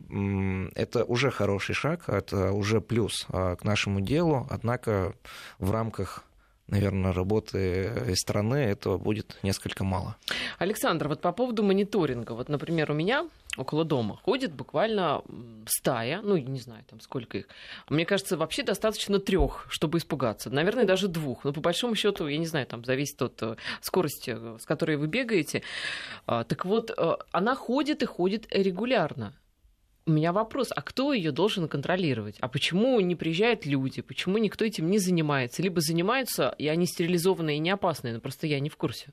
это 0.74 1.04
уже 1.04 1.30
хороший 1.30 1.74
шаг, 1.74 2.08
это 2.08 2.52
уже 2.52 2.80
плюс 2.80 3.26
к 3.28 3.58
нашему 3.62 4.00
делу, 4.00 4.46
однако 4.50 5.14
в 5.58 5.70
рамках 5.70 6.27
наверное, 6.68 7.12
работы 7.12 8.14
страны 8.14 8.56
этого 8.56 8.98
будет 8.98 9.36
несколько 9.42 9.84
мало. 9.84 10.16
Александр, 10.58 11.08
вот 11.08 11.20
по 11.20 11.32
поводу 11.32 11.62
мониторинга. 11.62 12.32
Вот, 12.32 12.48
например, 12.48 12.90
у 12.90 12.94
меня 12.94 13.28
около 13.56 13.84
дома 13.84 14.16
ходит 14.16 14.52
буквально 14.54 15.22
стая, 15.66 16.20
ну, 16.22 16.36
не 16.36 16.60
знаю, 16.60 16.84
там 16.88 17.00
сколько 17.00 17.38
их. 17.38 17.48
Мне 17.88 18.04
кажется, 18.04 18.36
вообще 18.36 18.62
достаточно 18.62 19.18
трех, 19.18 19.66
чтобы 19.68 19.98
испугаться. 19.98 20.50
Наверное, 20.50 20.84
даже 20.84 21.08
двух. 21.08 21.44
Но 21.44 21.52
по 21.52 21.60
большому 21.60 21.94
счету, 21.94 22.26
я 22.28 22.38
не 22.38 22.46
знаю, 22.46 22.66
там 22.66 22.84
зависит 22.84 23.20
от 23.20 23.42
э, 23.42 23.56
скорости, 23.80 24.36
э, 24.36 24.58
с 24.60 24.66
которой 24.66 24.96
вы 24.96 25.06
бегаете. 25.06 25.62
А, 26.26 26.44
так 26.44 26.64
вот, 26.64 26.90
э, 26.90 27.16
она 27.32 27.54
ходит 27.54 28.02
и 28.02 28.06
ходит 28.06 28.46
регулярно. 28.50 29.34
У 30.08 30.10
меня 30.10 30.32
вопрос, 30.32 30.68
а 30.74 30.80
кто 30.80 31.12
ее 31.12 31.32
должен 31.32 31.68
контролировать? 31.68 32.36
А 32.40 32.48
почему 32.48 32.98
не 32.98 33.14
приезжают 33.14 33.66
люди? 33.66 34.00
Почему 34.00 34.38
никто 34.38 34.64
этим 34.64 34.90
не 34.90 34.98
занимается? 34.98 35.60
Либо 35.60 35.82
занимаются, 35.82 36.54
и 36.56 36.66
они 36.66 36.86
стерилизованные 36.86 37.56
и 37.56 37.58
не 37.58 37.68
опасные, 37.68 38.14
но 38.14 38.20
просто 38.20 38.46
я 38.46 38.58
не 38.58 38.70
в 38.70 38.76
курсе. 38.78 39.08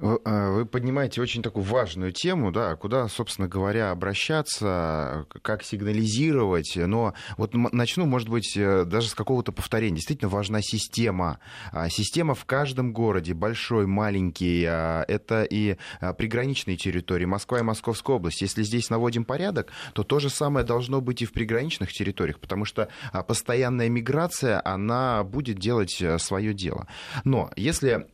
А, 0.00 0.50
вы 0.50 0.64
поднимаете 0.64 1.20
очень 1.20 1.42
такую 1.42 1.64
важную 1.64 2.12
тему, 2.12 2.50
да, 2.50 2.76
куда, 2.76 3.08
собственно 3.08 3.46
говоря, 3.46 3.90
обращаться, 3.90 5.26
как 5.42 5.62
сигнализировать. 5.62 6.72
Но 6.76 7.12
вот 7.36 7.52
начну, 7.54 8.06
может 8.06 8.28
быть, 8.28 8.56
э, 8.56 8.84
даже 8.84 9.08
с 9.08 9.14
какого-то 9.14 9.52
повторения. 9.52 9.96
Действительно 9.96 10.30
важна 10.30 10.60
система. 10.62 11.40
А, 11.72 11.90
система 11.90 12.34
в 12.34 12.46
каждом 12.46 12.92
городе, 12.92 13.34
большой, 13.34 13.86
маленький. 13.86 14.64
А, 14.66 15.04
это 15.08 15.44
и 15.44 15.76
приграничные 16.16 16.76
территории, 16.76 17.26
Москва 17.26 17.58
и 17.58 17.62
Московская 17.62 18.16
область. 18.16 18.40
Если 18.40 18.62
здесь 18.62 18.88
наводим 18.88 19.24
порядок, 19.24 19.68
то 19.92 20.04
то 20.04 20.20
же 20.20 20.30
самое 20.30 20.64
должно 20.64 21.00
быть 21.00 21.20
и 21.20 21.26
в 21.26 21.32
приграничных 21.32 21.92
территориях, 21.92 22.40
потому 22.40 22.64
что 22.64 22.88
постоянная 23.28 23.88
миграция, 23.88 24.60
она 24.64 25.22
будет 25.22 25.58
делать 25.58 26.00
э, 26.00 26.18
свое 26.18 26.54
дело. 26.54 26.86
Но 27.24 27.50
если 27.56 28.06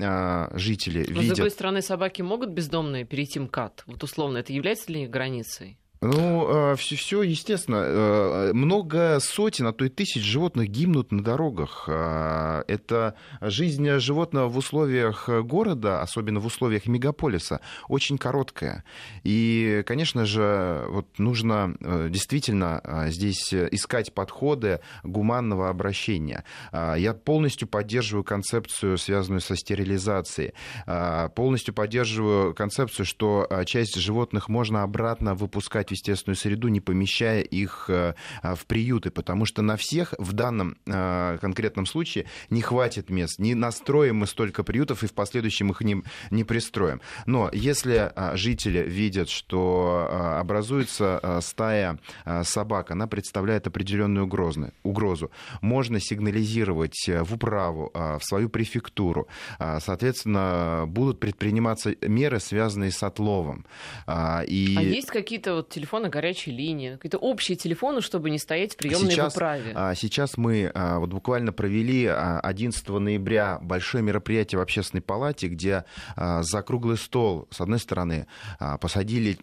жители 0.58 1.06
Но 1.08 1.20
видят 1.20 1.38
стороны, 1.68 1.82
собаки 1.82 2.22
могут 2.22 2.48
бездомные 2.50 3.04
перейти 3.04 3.38
МКАД? 3.38 3.84
Вот 3.87 4.02
условно, 4.02 4.38
это 4.38 4.54
является 4.54 4.90
ли 4.90 5.06
границей? 5.06 5.76
Ну, 6.00 6.76
все, 6.76 6.95
а, 6.95 6.97
все, 6.97 7.23
естественно. 7.23 7.83
Э, 7.85 8.52
много 8.52 9.19
сотен, 9.21 9.67
а 9.67 9.73
то 9.73 9.85
и 9.85 9.88
тысяч 9.88 10.23
животных 10.23 10.69
гибнут 10.69 11.11
на 11.11 11.25
дорогах. 11.25 11.87
А, 11.88 12.62
это 12.69 13.17
жизнь 13.40 13.99
животного 13.99 14.49
в 14.49 14.57
условиях 14.57 15.28
города, 15.28 16.00
особенно 16.00 16.38
в 16.38 16.47
условиях 16.47 16.87
мегаполиса, 16.87 17.61
очень 17.88 18.17
короткая. 18.17 18.85
И, 19.25 19.83
конечно 19.87 20.25
же, 20.25 20.85
вот 20.88 21.19
нужно 21.19 21.75
э, 21.81 22.09
действительно 22.11 22.81
а, 22.85 23.09
здесь 23.11 23.52
искать 23.52 24.14
подходы 24.14 24.81
гуманного 25.02 25.69
обращения. 25.69 26.45
Я 26.73 27.14
полностью 27.14 27.67
поддерживаю 27.67 28.23
концепцию, 28.23 28.99
связанную 28.99 29.40
со 29.40 29.57
стерилизацией. 29.57 30.52
Полностью 31.35 31.75
поддерживаю 31.75 32.55
концепцию, 32.55 33.07
что 33.07 33.49
часть 33.67 33.97
животных 33.97 34.49
можно 34.49 34.83
обратно 34.83 35.35
выпускать 35.35 35.88
в 35.88 35.92
естественную 35.92 36.37
среду, 36.37 36.68
не 36.68 36.80
помещая 36.80 37.42
их 37.42 37.87
э, 37.88 38.14
а, 38.42 38.54
в 38.54 38.66
приюты, 38.66 39.11
потому 39.11 39.45
что 39.45 39.62
на 39.62 39.76
всех 39.76 40.14
в 40.18 40.33
данном 40.33 40.76
э, 40.87 41.38
конкретном 41.40 41.87
случае 41.87 42.26
не 42.50 42.62
хватит 42.62 43.11
мест. 43.11 43.38
Не 43.38 43.54
настроим 43.54 44.16
мы 44.16 44.26
столько 44.26 44.62
приютов 44.62 45.02
и 45.02 45.07
в 45.07 45.12
последующем 45.12 45.71
их 45.71 45.80
не, 45.80 46.02
не 46.30 46.45
пристроим. 46.45 47.00
Но 47.26 47.50
если 47.52 48.12
а, 48.14 48.37
жители 48.37 48.88
видят, 48.88 49.28
что 49.28 50.09
а, 50.11 50.40
образуется 50.40 51.38
стая 51.42 51.99
собак, 52.42 52.90
она 52.90 53.07
представляет 53.07 53.66
определенную 53.66 54.26
угрозу, 54.26 54.73
угрозу, 54.83 55.30
можно 55.61 56.00
сигнализировать 56.00 57.09
в 57.09 57.35
управу, 57.35 57.90
в 57.95 58.21
свою 58.23 58.49
префектуру. 58.49 59.28
Соответственно, 59.59 60.85
будут 60.87 61.21
предприниматься 61.21 61.95
меры, 62.02 62.40
связанные 62.40 62.90
с 62.90 63.02
отловом. 63.02 63.66
И... 64.09 64.75
А 64.76 64.83
есть 64.83 65.09
какие-то 65.09 65.54
вот 65.54 65.68
телефоны 65.78 66.08
горячей 66.08 66.50
линии, 66.50 66.97
какие-то 66.97 67.18
общие 67.18 67.56
телефоны, 67.56 68.00
чтобы 68.00 68.30
не 68.30 68.38
стоять 68.38 68.75
в 68.75 68.76
приемной 68.76 69.12
сейчас, 69.12 69.32
в 69.32 69.37
управе. 69.37 69.73
А, 69.75 69.94
сейчас 69.94 70.37
мы 70.37 70.70
а, 70.75 70.99
вот 70.99 71.11
буквально 71.11 71.52
провели 71.52 72.06
11 72.06 72.88
а, 72.88 72.99
ноября 72.99 73.58
большое 73.62 74.02
мероприятие 74.02 74.58
в 74.58 74.62
общественной 74.62 75.02
палате, 75.02 75.49
где 75.49 75.85
за 76.16 76.62
круглый 76.62 76.97
стол, 76.97 77.47
с 77.50 77.61
одной 77.61 77.78
стороны, 77.78 78.26
посадили 78.80 79.38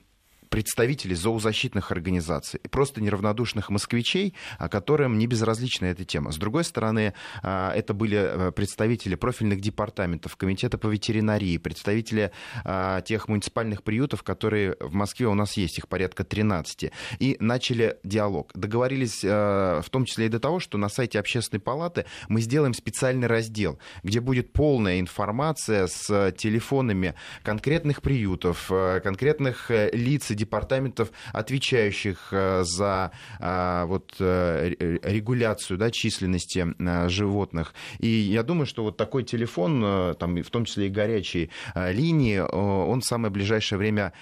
представителей 0.55 1.15
зоозащитных 1.15 1.91
организаций, 1.91 2.61
просто 2.71 3.01
неравнодушных 3.01 3.69
москвичей, 3.69 4.33
которым 4.71 5.17
не 5.17 5.27
безразлична 5.27 5.87
эта 5.87 6.05
тема. 6.05 6.31
С 6.31 6.37
другой 6.37 6.63
стороны, 6.63 7.13
а, 7.43 7.73
это 7.73 7.93
были 7.93 8.17
э, 8.17 8.51
представители 8.53 9.15
профильных 9.15 9.59
департаментов, 9.59 10.37
комитета 10.37 10.77
по 10.77 10.87
ветеринарии, 10.87 11.57
представители 11.57 12.31
а, 12.63 13.01
тех 13.01 13.27
муниципальных 13.27 13.83
приютов, 13.83 14.23
которые 14.23 14.77
в 14.79 14.93
Москве 14.93 15.27
у 15.27 15.33
нас 15.33 15.57
есть, 15.57 15.77
их 15.77 15.89
порядка 15.89 16.23
13, 16.23 16.89
и 17.19 17.35
начали 17.41 17.97
диалог. 18.05 18.51
Договорились 18.53 19.25
э, 19.25 19.81
в 19.85 19.89
том 19.89 20.05
числе 20.05 20.27
и 20.27 20.29
до 20.29 20.39
того, 20.39 20.61
что 20.61 20.77
на 20.77 20.87
сайте 20.87 21.19
общественной 21.19 21.59
палаты 21.59 22.05
мы 22.29 22.39
сделаем 22.39 22.73
специальный 22.73 23.27
раздел, 23.27 23.77
где 24.03 24.21
будет 24.21 24.53
полная 24.53 25.01
информация 25.01 25.87
с 25.87 26.31
телефонами 26.37 27.13
конкретных 27.43 28.01
приютов, 28.01 28.71
э, 28.71 29.01
конкретных 29.03 29.69
лиц 29.69 30.31
и 30.31 30.44
департаментов, 30.45 31.11
отвечающих 31.33 32.29
э, 32.31 32.63
за 32.63 33.11
э, 33.39 33.83
вот, 33.85 34.15
э, 34.19 34.99
регуляцию 35.03 35.77
да, 35.77 35.91
численности 35.91 36.67
животных. 37.09 37.73
И 37.99 38.07
я 38.07 38.43
думаю, 38.43 38.65
что 38.65 38.83
вот 38.83 38.97
такой 38.97 39.23
телефон, 39.23 40.15
там, 40.19 40.41
в 40.41 40.49
том 40.49 40.65
числе 40.65 40.87
и 40.87 40.89
горячие 40.89 41.49
линии, 41.75 42.39
он 42.39 43.01
в 43.01 43.05
самое 43.05 43.31
ближайшее 43.31 43.79
время 43.79 44.13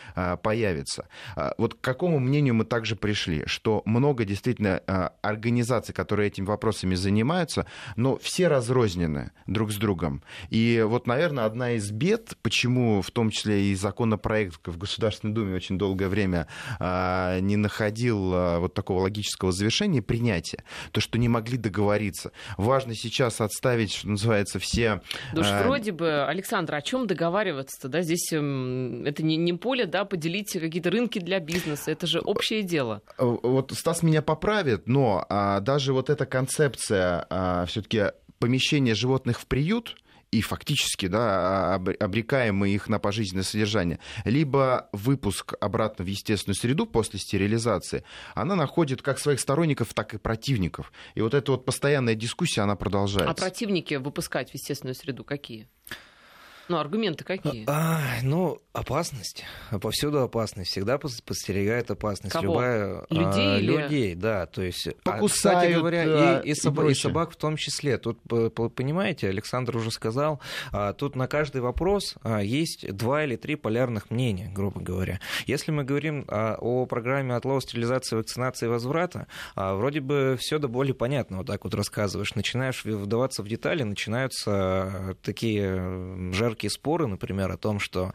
появится. 0.41 1.07
Вот 1.57 1.75
к 1.75 1.81
какому 1.81 2.19
мнению 2.19 2.55
мы 2.55 2.65
также 2.65 2.95
пришли, 2.95 3.43
что 3.45 3.81
много 3.85 4.25
действительно 4.25 4.79
организаций, 5.21 5.93
которые 5.93 6.27
этими 6.27 6.45
вопросами 6.45 6.95
занимаются, 6.95 7.65
но 7.95 8.17
все 8.17 8.47
разрознены 8.47 9.31
друг 9.47 9.71
с 9.71 9.77
другом. 9.77 10.23
И 10.49 10.83
вот, 10.87 11.07
наверное, 11.07 11.45
одна 11.45 11.73
из 11.73 11.91
бед, 11.91 12.37
почему 12.41 13.01
в 13.01 13.11
том 13.11 13.29
числе 13.29 13.65
и 13.65 13.75
законопроект 13.75 14.67
в 14.67 14.77
Государственной 14.77 15.33
Думе 15.33 15.55
очень 15.55 15.77
долгое 16.03 16.07
время 16.07 16.47
а, 16.79 17.39
не 17.39 17.55
находил 17.55 18.31
а, 18.33 18.59
вот 18.59 18.73
такого 18.73 19.01
логического 19.01 19.51
завершения 19.51 20.01
принятия, 20.01 20.63
то, 20.91 21.01
что 21.01 21.17
не 21.17 21.29
могли 21.29 21.57
договориться. 21.57 22.31
Важно 22.57 22.95
сейчас 22.95 23.41
отставить, 23.41 23.93
что 23.93 24.09
называется, 24.09 24.59
все... 24.59 25.01
Да 25.33 25.41
уж 25.41 25.47
а, 25.49 25.63
вроде 25.63 25.91
бы, 25.91 26.25
Александр, 26.25 26.75
о 26.75 26.81
чем 26.81 27.07
договариваться-то, 27.07 27.87
да, 27.89 28.01
здесь 28.01 28.31
эм, 28.33 29.05
это 29.05 29.23
не, 29.23 29.37
не 29.37 29.53
поле, 29.53 29.85
да, 29.85 30.05
поделить 30.05 30.51
какие-то 30.51 30.91
рынки 30.91 31.19
для 31.19 31.39
бизнеса, 31.39 31.91
это 31.91 32.07
же 32.07 32.19
общее 32.19 32.63
дело. 32.63 33.01
Вот 33.17 33.71
Стас 33.73 34.03
меня 34.03 34.21
поправит, 34.21 34.87
но 34.87 35.25
а, 35.29 35.59
даже 35.59 35.93
вот 35.93 36.09
эта 36.09 36.25
концепция 36.25 37.25
а, 37.29 37.65
все-таки 37.65 38.11
помещения 38.39 38.95
животных 38.95 39.39
в 39.39 39.45
приют, 39.45 39.95
и 40.33 40.41
фактически 40.41 41.07
да, 41.07 41.75
обрекаем 41.75 42.55
мы 42.55 42.69
их 42.69 42.89
на 42.89 42.99
пожизненное 42.99 43.43
содержание, 43.43 43.99
либо 44.25 44.89
выпуск 44.91 45.53
обратно 45.59 46.03
в 46.03 46.07
естественную 46.07 46.55
среду 46.55 46.87
после 46.87 47.19
стерилизации, 47.19 48.03
она 48.33 48.55
находит 48.55 49.01
как 49.01 49.19
своих 49.19 49.39
сторонников, 49.39 49.93
так 49.93 50.13
и 50.15 50.17
противников. 50.17 50.91
И 51.13 51.21
вот 51.21 51.33
эта 51.33 51.51
вот 51.51 51.65
постоянная 51.65 52.15
дискуссия, 52.15 52.61
она 52.61 52.75
продолжается. 52.75 53.31
А 53.31 53.33
противники 53.35 53.93
выпускать 53.95 54.49
в 54.49 54.53
естественную 54.55 54.95
среду 54.95 55.23
какие? 55.23 55.67
Ну, 56.69 56.77
аргументы 56.77 57.23
какие? 57.25 57.65
А, 57.67 57.99
ну, 58.21 58.61
опасность. 58.71 59.43
Повсюду 59.81 60.21
опасность. 60.21 60.71
Всегда 60.71 60.97
подстерегает 60.97 61.91
опасность. 61.91 62.33
Кого? 62.33 62.45
Любая, 62.45 63.05
людей? 63.09 63.55
А, 63.55 63.57
или... 63.57 63.77
Людей, 63.77 64.15
да. 64.15 64.45
То 64.45 64.61
есть, 64.61 64.87
Покусают, 65.03 65.23
а, 65.23 65.27
кстати 65.27 65.73
говоря, 65.73 66.05
да, 66.05 66.39
и, 66.39 66.49
и, 66.49 66.55
собак, 66.55 66.87
и, 66.87 66.91
и 66.91 66.95
собак 66.95 67.31
в 67.31 67.35
том 67.35 67.57
числе. 67.57 67.97
Тут, 67.97 68.19
понимаете, 68.23 69.27
Александр 69.27 69.75
уже 69.75 69.91
сказал, 69.91 70.39
а, 70.71 70.93
тут 70.93 71.15
на 71.17 71.27
каждый 71.27 71.61
вопрос 71.61 72.15
а, 72.23 72.39
есть 72.39 72.89
два 72.93 73.25
или 73.25 73.35
три 73.35 73.55
полярных 73.55 74.09
мнения, 74.09 74.49
грубо 74.53 74.79
говоря. 74.79 75.19
Если 75.45 75.71
мы 75.71 75.83
говорим 75.83 76.25
а, 76.29 76.55
о 76.59 76.85
программе 76.85 77.35
отлова, 77.35 77.59
стерилизации, 77.61 78.15
вакцинации 78.15 78.67
и 78.67 78.69
возврата, 78.69 79.27
а, 79.55 79.75
вроде 79.75 79.99
бы 79.99 80.37
все 80.39 80.59
до 80.59 80.69
более 80.69 80.93
понятно, 80.93 81.39
вот 81.39 81.47
так 81.47 81.65
вот 81.65 81.73
рассказываешь. 81.73 82.35
Начинаешь 82.35 82.85
вдаваться 82.85 83.43
в 83.43 83.47
детали, 83.49 83.83
начинаются 83.83 85.17
такие 85.21 86.31
жаркие 86.33 86.52
жаркие 86.53 86.69
споры, 86.69 87.07
например, 87.07 87.51
о 87.51 87.57
том, 87.57 87.79
что 87.79 88.13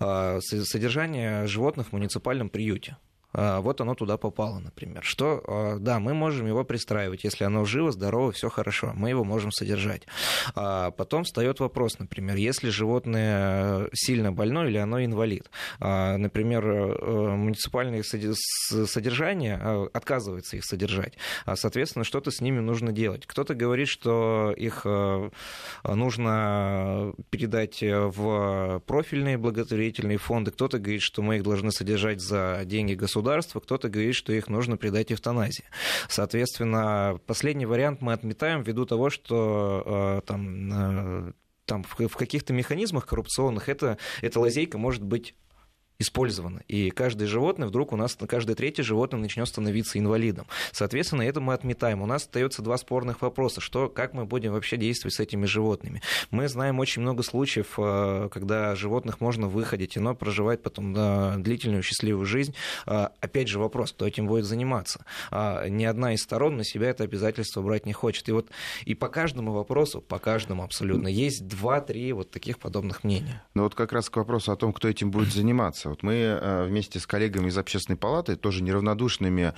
а, 0.00 0.40
содержание 0.40 1.46
животных 1.46 1.88
в 1.88 1.92
муниципальном 1.92 2.48
приюте. 2.48 2.96
А, 3.36 3.60
вот 3.60 3.80
оно 3.82 3.94
туда 3.94 4.16
попало, 4.16 4.58
например. 4.58 5.04
Что, 5.04 5.42
а, 5.46 5.76
да, 5.78 6.00
мы 6.00 6.14
можем 6.14 6.46
его 6.46 6.64
пристраивать, 6.64 7.24
если 7.24 7.44
оно 7.44 7.64
живо, 7.66 7.92
здорово, 7.92 8.32
все 8.32 8.48
хорошо, 8.48 8.92
мы 8.94 9.10
его 9.10 9.24
можем 9.24 9.52
содержать. 9.52 10.06
А 10.54 10.90
потом 10.90 11.24
встает 11.24 11.60
вопрос, 11.60 11.98
например, 11.98 12.36
если 12.36 12.70
животное 12.70 13.88
сильно 13.92 14.32
больно 14.32 14.66
или 14.66 14.78
оно 14.78 15.04
инвалид. 15.04 15.50
Например, 15.80 16.66
э, 16.66 17.36
муниципальное 17.36 18.02
содержание 18.02 19.88
отказывается 19.92 20.56
их 20.56 20.64
содержать, 20.64 21.14
соответственно, 21.54 22.04
что-то 22.04 22.30
с 22.30 22.40
ними 22.40 22.60
нужно 22.60 22.92
делать. 22.92 23.26
Кто-то 23.26 23.54
говорит, 23.54 23.88
что 23.88 24.54
их 24.56 24.82
э, 24.84 25.30
нужно 25.84 27.12
передать 27.30 27.82
в 27.82 28.82
профильные 28.86 29.36
благотворительные 29.36 30.18
фонды, 30.18 30.52
кто-то 30.52 30.78
говорит, 30.78 31.02
что 31.02 31.20
мы 31.20 31.36
их 31.36 31.42
должны 31.42 31.70
содержать 31.70 32.20
за 32.20 32.62
деньги 32.64 32.94
государства, 32.94 33.25
государства, 33.26 33.60
кто-то 33.60 33.88
говорит, 33.88 34.14
что 34.14 34.32
их 34.32 34.48
нужно 34.48 34.76
предать 34.76 35.10
эвтаназии. 35.10 35.64
Соответственно, 36.08 37.18
последний 37.26 37.66
вариант 37.66 38.00
мы 38.00 38.12
отметаем 38.12 38.62
ввиду 38.62 38.86
того, 38.86 39.10
что 39.10 40.20
э, 40.22 40.26
там, 40.26 41.28
э, 41.28 41.32
там 41.64 41.82
в 41.82 42.16
каких-то 42.16 42.52
механизмах 42.52 43.06
коррупционных 43.06 43.68
эта, 43.68 43.98
эта 44.22 44.38
лазейка 44.38 44.78
может 44.78 45.02
быть 45.02 45.34
использовано. 45.98 46.62
И 46.68 46.90
каждое 46.90 47.26
животное 47.26 47.68
вдруг 47.68 47.92
у 47.92 47.96
нас, 47.96 48.16
каждое 48.28 48.54
третье 48.54 48.82
животное 48.82 49.20
начнет 49.20 49.48
становиться 49.48 49.98
инвалидом. 49.98 50.46
Соответственно, 50.72 51.22
это 51.22 51.40
мы 51.40 51.54
отметаем. 51.54 52.02
У 52.02 52.06
нас 52.06 52.22
остается 52.22 52.62
два 52.62 52.76
спорных 52.76 53.22
вопроса. 53.22 53.60
Что, 53.60 53.88
как 53.88 54.12
мы 54.12 54.24
будем 54.24 54.52
вообще 54.52 54.76
действовать 54.76 55.14
с 55.14 55.20
этими 55.20 55.46
животными? 55.46 56.02
Мы 56.30 56.48
знаем 56.48 56.78
очень 56.78 57.02
много 57.02 57.22
случаев, 57.22 57.74
э, 57.78 58.28
когда 58.32 58.74
животных 58.74 59.20
можно 59.20 59.48
выходить, 59.48 59.96
и 59.96 60.00
оно 60.00 60.14
проживает 60.14 60.62
потом 60.62 60.92
длительную 61.42 61.82
счастливую 61.82 62.26
жизнь. 62.26 62.54
А, 62.86 63.12
опять 63.20 63.48
же 63.48 63.58
вопрос, 63.58 63.92
кто 63.92 64.06
этим 64.06 64.26
будет 64.26 64.44
заниматься? 64.44 65.04
А, 65.30 65.68
ни 65.68 65.84
одна 65.84 66.14
из 66.14 66.22
сторон 66.22 66.56
на 66.56 66.64
себя 66.64 66.90
это 66.90 67.04
обязательство 67.04 67.62
брать 67.62 67.86
не 67.86 67.92
хочет. 67.92 68.28
И 68.28 68.32
вот 68.32 68.48
и 68.84 68.94
по 68.94 69.08
каждому 69.08 69.52
вопросу, 69.52 70.00
по 70.00 70.18
каждому 70.18 70.62
абсолютно, 70.62 71.08
есть 71.08 71.46
два-три 71.46 72.12
вот 72.12 72.30
таких 72.30 72.58
подобных 72.58 73.04
мнения. 73.04 73.42
Ну 73.54 73.64
вот 73.64 73.74
как 73.74 73.92
раз 73.92 74.10
к 74.10 74.16
вопросу 74.16 74.52
о 74.52 74.56
том, 74.56 74.72
кто 74.72 74.88
этим 74.88 75.10
будет 75.10 75.32
заниматься 75.32 75.85
развиваться. 75.86 75.88
Вот 75.88 76.02
мы 76.02 76.66
вместе 76.66 76.98
с 77.00 77.06
коллегами 77.06 77.48
из 77.48 77.58
общественной 77.58 77.96
палаты, 77.96 78.36
тоже 78.36 78.62
неравнодушными 78.62 79.54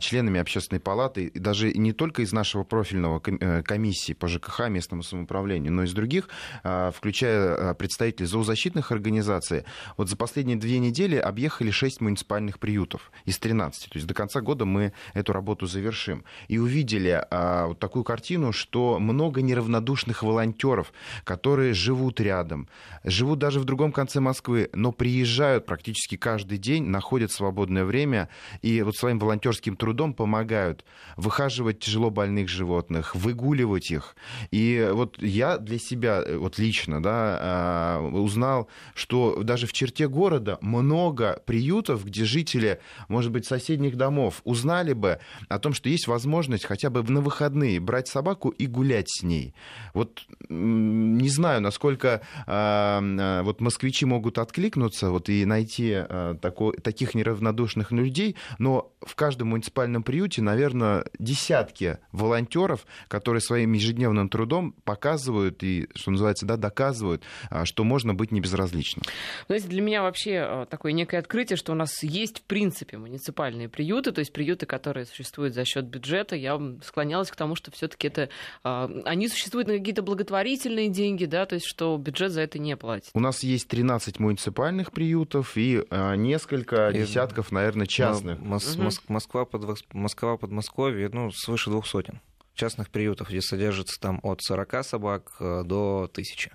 членами 0.00 0.40
общественной 0.40 0.80
палаты, 0.80 1.26
и 1.26 1.38
даже 1.38 1.72
не 1.72 1.92
только 1.92 2.22
из 2.22 2.32
нашего 2.32 2.64
профильного 2.64 3.20
комиссии 3.20 4.12
по 4.12 4.28
ЖКХ, 4.28 4.68
местному 4.68 5.02
самоуправлению, 5.02 5.72
но 5.72 5.82
и 5.82 5.86
из 5.86 5.92
других, 5.92 6.28
включая 6.62 7.74
представителей 7.74 8.26
зоозащитных 8.26 8.92
организаций, 8.92 9.64
вот 9.96 10.08
за 10.08 10.16
последние 10.16 10.56
две 10.56 10.78
недели 10.78 11.16
объехали 11.16 11.70
6 11.70 12.00
муниципальных 12.00 12.58
приютов 12.58 13.10
из 13.24 13.38
13. 13.38 13.90
То 13.90 13.96
есть 13.96 14.06
до 14.06 14.14
конца 14.14 14.40
года 14.40 14.64
мы 14.64 14.92
эту 15.14 15.32
работу 15.32 15.66
завершим. 15.66 16.24
И 16.48 16.58
увидели 16.58 17.24
вот 17.30 17.78
такую 17.78 18.04
картину, 18.04 18.52
что 18.52 18.98
много 18.98 19.42
неравнодушных 19.42 20.22
волонтеров, 20.22 20.92
которые 21.24 21.74
живут 21.74 22.20
рядом, 22.20 22.68
живут 23.04 23.38
даже 23.38 23.60
в 23.60 23.64
другом 23.64 23.92
конце 23.92 24.20
Москвы, 24.20 24.70
но 24.72 24.92
приезжают 24.92 25.66
практически 25.72 26.18
каждый 26.18 26.58
день, 26.58 26.84
находят 26.84 27.32
свободное 27.32 27.86
время 27.86 28.28
и 28.60 28.82
вот 28.82 28.94
своим 28.94 29.18
волонтерским 29.18 29.74
трудом 29.74 30.12
помогают 30.12 30.84
выхаживать 31.16 31.80
тяжело 31.80 32.10
больных 32.10 32.50
животных, 32.50 33.14
выгуливать 33.14 33.90
их. 33.90 34.14
И 34.50 34.86
вот 34.92 35.16
я 35.22 35.56
для 35.56 35.78
себя 35.78 36.22
э, 36.26 36.36
вот 36.36 36.58
лично 36.58 37.02
да, 37.02 37.38
а, 37.40 38.00
узнал, 38.02 38.68
что 38.94 39.42
даже 39.42 39.66
в 39.66 39.72
черте 39.72 40.08
города 40.08 40.58
много 40.60 41.42
приютов, 41.46 42.04
где 42.04 42.26
жители, 42.26 42.78
может 43.08 43.32
быть, 43.32 43.46
соседних 43.46 43.96
домов 43.96 44.42
узнали 44.44 44.92
бы 44.92 45.20
о 45.48 45.58
том, 45.58 45.72
что 45.72 45.88
есть 45.88 46.06
возможность 46.06 46.66
хотя 46.66 46.90
бы 46.90 47.02
на 47.02 47.22
выходные 47.22 47.80
брать 47.80 48.08
собаку 48.08 48.50
и 48.50 48.66
гулять 48.66 49.08
с 49.08 49.22
ней. 49.22 49.54
Вот 49.94 50.26
не 50.50 51.30
знаю, 51.30 51.62
насколько 51.62 52.20
э, 52.46 53.42
вот 53.42 53.62
москвичи 53.62 54.04
могут 54.04 54.36
откликнуться 54.36 55.10
вот, 55.10 55.30
и 55.30 55.46
найти 55.46 55.61
э, 56.08 56.34
тако, 56.40 56.72
таких 56.72 57.14
неравнодушных 57.14 57.92
людей, 57.92 58.36
но 58.58 58.92
в 59.00 59.14
каждом 59.14 59.48
муниципальном 59.48 60.02
приюте, 60.02 60.42
наверное, 60.42 61.04
десятки 61.18 61.98
волонтеров, 62.12 62.86
которые 63.08 63.40
своим 63.40 63.72
ежедневным 63.72 64.28
трудом 64.28 64.72
показывают 64.84 65.62
и, 65.62 65.88
что 65.94 66.10
называется, 66.10 66.46
да, 66.46 66.56
доказывают, 66.56 67.22
что 67.64 67.84
можно 67.84 68.14
быть 68.14 68.32
небезразличным. 68.32 69.02
Знаете, 69.46 69.68
для 69.68 69.82
меня 69.82 70.02
вообще 70.02 70.66
такое 70.70 70.92
некое 70.92 71.18
открытие, 71.18 71.56
что 71.56 71.72
у 71.72 71.74
нас 71.74 72.02
есть, 72.02 72.40
в 72.40 72.42
принципе, 72.42 72.98
муниципальные 72.98 73.68
приюты, 73.68 74.12
то 74.12 74.20
есть 74.20 74.32
приюты, 74.32 74.66
которые 74.66 75.06
существуют 75.06 75.54
за 75.54 75.64
счет 75.64 75.86
бюджета. 75.86 76.36
Я 76.36 76.60
склонялась 76.84 77.30
к 77.30 77.36
тому, 77.36 77.54
что 77.54 77.70
все-таки 77.70 78.08
это 78.08 78.28
они 78.62 79.28
существуют 79.28 79.68
на 79.68 79.78
какие-то 79.78 80.02
благотворительные 80.02 80.88
деньги, 80.88 81.24
да, 81.24 81.46
то 81.46 81.54
есть 81.54 81.66
что 81.66 81.96
бюджет 81.96 82.32
за 82.32 82.42
это 82.42 82.58
не 82.58 82.76
платит. 82.76 83.10
У 83.14 83.20
нас 83.20 83.42
есть 83.42 83.68
13 83.68 84.18
муниципальных 84.18 84.92
приютов 84.92 85.51
и 85.56 85.84
а, 85.90 86.14
несколько 86.14 86.90
и... 86.90 86.94
десятков, 86.94 87.52
наверное, 87.52 87.86
частных. 87.86 88.38
Мос- 88.38 88.74
угу. 88.74 88.90
Москва, 89.08 89.44
под, 89.44 89.84
Москва, 89.92 90.36
Подмосковье, 90.36 91.08
ну, 91.12 91.30
свыше 91.30 91.70
двух 91.70 91.86
сотен 91.86 92.20
частных 92.54 92.90
приютов, 92.90 93.30
где 93.30 93.40
содержится 93.40 93.98
там 94.00 94.20
от 94.22 94.42
40 94.42 94.84
собак 94.84 95.32
э, 95.40 95.62
до 95.64 96.10
тысячи. 96.12 96.52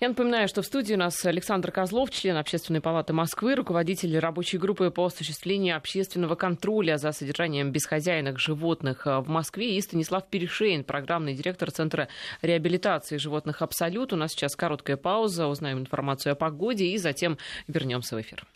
Я 0.00 0.10
напоминаю, 0.10 0.46
что 0.46 0.62
в 0.62 0.66
студии 0.66 0.94
у 0.94 0.96
нас 0.96 1.24
Александр 1.26 1.72
Козлов, 1.72 2.10
член 2.10 2.36
Общественной 2.36 2.80
палаты 2.80 3.12
Москвы, 3.12 3.56
руководитель 3.56 4.16
рабочей 4.20 4.56
группы 4.56 4.92
по 4.92 5.06
осуществлению 5.06 5.76
общественного 5.76 6.36
контроля 6.36 6.98
за 6.98 7.10
содержанием 7.10 7.72
бесхозяйных 7.72 8.38
животных 8.38 9.06
в 9.06 9.24
Москве, 9.26 9.76
и 9.76 9.80
Станислав 9.80 10.28
Перешейн, 10.28 10.84
программный 10.84 11.34
директор 11.34 11.72
Центра 11.72 12.06
реабилитации 12.42 13.16
животных 13.16 13.60
«Абсолют». 13.60 14.12
У 14.12 14.16
нас 14.16 14.30
сейчас 14.30 14.54
короткая 14.54 14.96
пауза, 14.96 15.48
узнаем 15.48 15.80
информацию 15.80 16.34
о 16.34 16.36
погоде 16.36 16.86
и 16.86 16.96
затем 16.96 17.36
вернемся 17.66 18.14
в 18.14 18.20
эфир. 18.20 18.46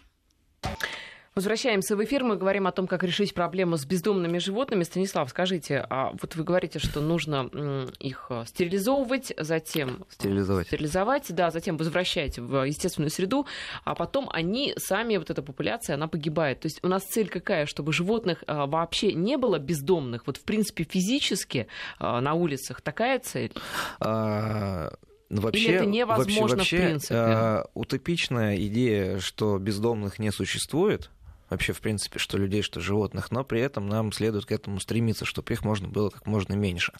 Возвращаемся 1.34 1.96
в 1.96 2.04
эфир. 2.04 2.24
Мы 2.24 2.36
говорим 2.36 2.66
о 2.66 2.72
том, 2.72 2.86
как 2.86 3.02
решить 3.02 3.32
проблему 3.32 3.78
с 3.78 3.86
бездомными 3.86 4.36
животными. 4.36 4.82
Станислав, 4.82 5.30
скажите, 5.30 5.86
а 5.88 6.12
вот 6.20 6.36
вы 6.36 6.44
говорите, 6.44 6.78
что 6.78 7.00
нужно 7.00 7.88
их 7.98 8.26
э, 8.28 8.44
стерилизовывать, 8.46 9.32
затем 9.38 10.04
стерилизовать. 10.10 10.66
стерилизовать, 10.66 11.34
да, 11.34 11.50
затем 11.50 11.78
возвращать 11.78 12.38
в 12.38 12.66
естественную 12.66 13.10
среду, 13.10 13.46
а 13.84 13.94
потом 13.94 14.28
они 14.30 14.74
сами, 14.76 15.16
вот 15.16 15.30
эта 15.30 15.40
популяция, 15.42 15.94
она 15.94 16.06
погибает. 16.06 16.60
То 16.60 16.66
есть 16.66 16.80
у 16.82 16.88
нас 16.88 17.02
цель 17.04 17.30
какая? 17.30 17.64
Чтобы 17.64 17.94
животных 17.94 18.44
э, 18.46 18.66
вообще 18.66 19.14
не 19.14 19.38
было 19.38 19.58
бездомных? 19.58 20.26
Вот 20.26 20.36
в 20.36 20.44
принципе 20.44 20.84
физически 20.84 21.66
э, 21.98 22.20
на 22.20 22.34
улицах 22.34 22.82
такая 22.82 23.18
цель? 23.18 23.52
А... 24.00 24.92
Вообще, 25.30 25.62
Или 25.62 25.74
это 25.76 25.86
невозможно 25.86 26.56
вообще, 26.56 26.56
вообще, 26.56 26.76
в 26.76 26.80
принципе? 26.80 27.14
Э, 27.14 27.64
утопичная 27.72 28.56
идея, 28.66 29.18
что 29.18 29.56
бездомных 29.56 30.18
не 30.18 30.30
существует, 30.30 31.10
вообще, 31.52 31.72
в 31.72 31.80
принципе, 31.80 32.18
что 32.18 32.38
людей, 32.38 32.62
что 32.62 32.80
животных, 32.80 33.30
но 33.30 33.44
при 33.44 33.60
этом 33.60 33.88
нам 33.88 34.12
следует 34.12 34.46
к 34.46 34.52
этому 34.52 34.80
стремиться, 34.80 35.24
чтобы 35.24 35.52
их 35.52 35.64
можно 35.64 35.88
было 35.88 36.10
как 36.10 36.26
можно 36.26 36.54
меньше. 36.54 36.92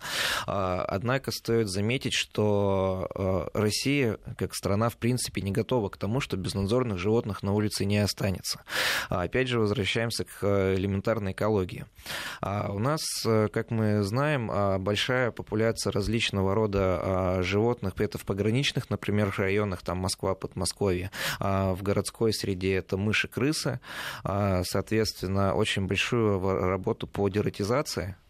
А, 0.47 0.85
однако 0.87 1.31
стоит 1.31 1.69
заметить, 1.69 2.13
что 2.15 3.09
а, 3.15 3.49
Россия, 3.55 4.19
как 4.37 4.55
страна, 4.55 4.89
в 4.89 4.97
принципе, 4.97 5.43
не 5.43 5.51
готова 5.51 5.89
к 5.89 5.97
тому, 5.97 6.21
что 6.21 6.37
безнадзорных 6.37 6.99
животных 6.99 7.43
на 7.43 7.53
улице 7.53 7.85
не 7.85 7.99
останется. 7.99 8.63
А, 9.09 9.23
опять 9.23 9.49
же, 9.49 9.59
возвращаемся 9.59 10.25
к 10.25 10.75
элементарной 10.77 11.33
экологии. 11.33 11.87
У 12.43 12.79
нас, 12.79 13.01
как 13.25 13.71
мы 13.71 14.03
знаем, 14.03 14.51
большая 14.83 15.31
популяция 15.31 15.93
различного 15.93 16.55
рода 16.55 17.43
животных, 17.43 17.95
это 17.99 18.19
в 18.19 18.25
пограничных, 18.25 18.91
например, 18.91 19.33
районах, 19.37 19.83
там 19.83 19.99
Москва, 19.99 20.35
Подмосковье, 20.35 21.11
в 21.39 21.79
городской 21.83 22.33
среде 22.33 22.75
это 22.75 22.97
мыши, 22.97 23.29
крысы, 23.29 23.81
соответственно, 24.65 25.55
очень 25.55 25.87
большую 25.87 26.41
работу 26.69 27.07
по 27.07 27.29
дератизации. 27.29 28.17
а, 28.17 28.22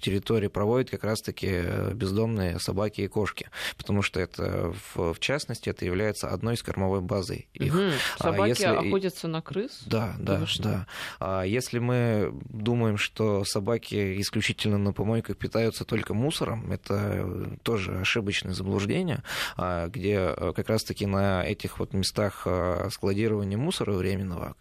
территории 0.00 0.48
проводят 0.48 0.90
как 0.90 1.04
раз-таки 1.04 1.48
э, 1.50 1.92
бездомные 1.94 2.58
собаки 2.60 3.00
и 3.00 3.08
кошки, 3.08 3.50
потому 3.76 4.02
что 4.02 4.20
это, 4.20 4.72
в, 4.94 5.14
в 5.14 5.18
частности, 5.18 5.68
это 5.68 5.84
является 5.84 6.28
одной 6.28 6.54
из 6.54 6.62
кормовой 6.62 7.00
базы 7.00 7.46
их. 7.54 7.74
Угу. 7.74 7.90
Собаки 8.18 8.48
если... 8.50 8.64
охотятся 8.66 9.28
на 9.28 9.42
крыс? 9.42 9.82
Да, 9.86 10.14
да, 10.18 10.46
да. 10.58 10.86
А 11.18 11.42
если 11.42 11.78
мы 11.78 12.32
думаем, 12.44 12.96
что 12.96 13.44
собаки 13.44 14.20
исключительно 14.20 14.78
на 14.78 14.92
помойках 14.92 15.36
питаются 15.36 15.84
только 15.84 16.14
мусором, 16.14 16.70
это 16.70 17.58
тоже 17.62 17.98
ошибочное 17.98 18.54
заблуждение, 18.54 19.22
а, 19.56 19.88
где 19.88 20.34
э, 20.36 20.52
как 20.54 20.68
раз-таки 20.68 21.06
на 21.06 21.44
этих 21.44 21.78
вот 21.80 21.94
местах 21.94 22.42
э, 22.46 22.88
складирования 22.92 23.58
мусора 23.58 23.92
временного 23.92 24.54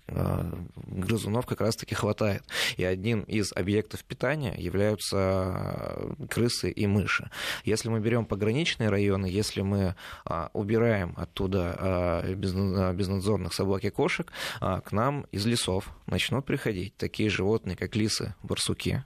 грызунов 0.76 1.46
как 1.46 1.62
раз-таки 1.62 1.96
хватает. 1.96 2.44
И 2.78 2.84
один 2.84 3.22
из 3.22 3.54
объектов 3.54 4.04
питания 4.04 4.56
являются 4.72 5.18
э, 5.18 6.26
крысы 6.30 6.72
и 6.72 6.88
мыши. 6.88 7.30
Если 7.66 7.90
мы 7.90 8.00
берем 8.00 8.26
пограничные 8.26 8.90
районы, 8.90 9.26
если 9.26 9.62
мы 9.62 9.96
а, 10.26 10.50
убираем 10.54 11.14
оттуда 11.18 11.76
а, 11.78 12.34
безнадзорных 12.94 13.54
собак 13.54 13.84
и 13.84 13.90
кошек, 13.90 14.32
а, 14.60 14.82
к 14.82 14.92
нам 14.92 15.26
из 15.32 15.46
лесов 15.46 15.90
начнут 16.08 16.46
приходить 16.46 16.96
такие 16.98 17.30
животные, 17.30 17.76
как 17.76 17.96
лисы, 17.96 18.34
барсуки, 18.44 19.04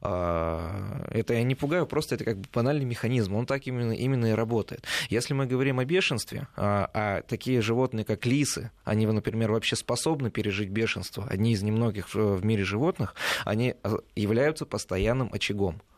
это 0.00 1.34
я 1.34 1.42
не 1.42 1.54
пугаю, 1.54 1.86
просто 1.86 2.14
это 2.14 2.24
как 2.24 2.38
бы 2.38 2.46
банальный 2.52 2.84
механизм, 2.84 3.34
он 3.34 3.46
так 3.46 3.66
именно, 3.66 3.92
именно 3.92 4.26
и 4.26 4.32
работает. 4.32 4.84
Если 5.08 5.34
мы 5.34 5.46
говорим 5.46 5.78
о 5.78 5.84
бешенстве, 5.84 6.48
а 6.56 7.22
такие 7.28 7.60
животные, 7.60 8.04
как 8.04 8.26
лисы, 8.26 8.70
они, 8.84 9.06
например, 9.06 9.52
вообще 9.52 9.76
способны 9.76 10.30
пережить 10.30 10.70
бешенство, 10.70 11.26
одни 11.28 11.52
из 11.52 11.62
немногих 11.62 12.14
в 12.14 12.44
мире 12.44 12.64
животных, 12.64 13.14
они 13.44 13.74
являются 14.14 14.66
постоянным 14.66 15.30
очагом 15.32 15.80
а, 15.80 15.89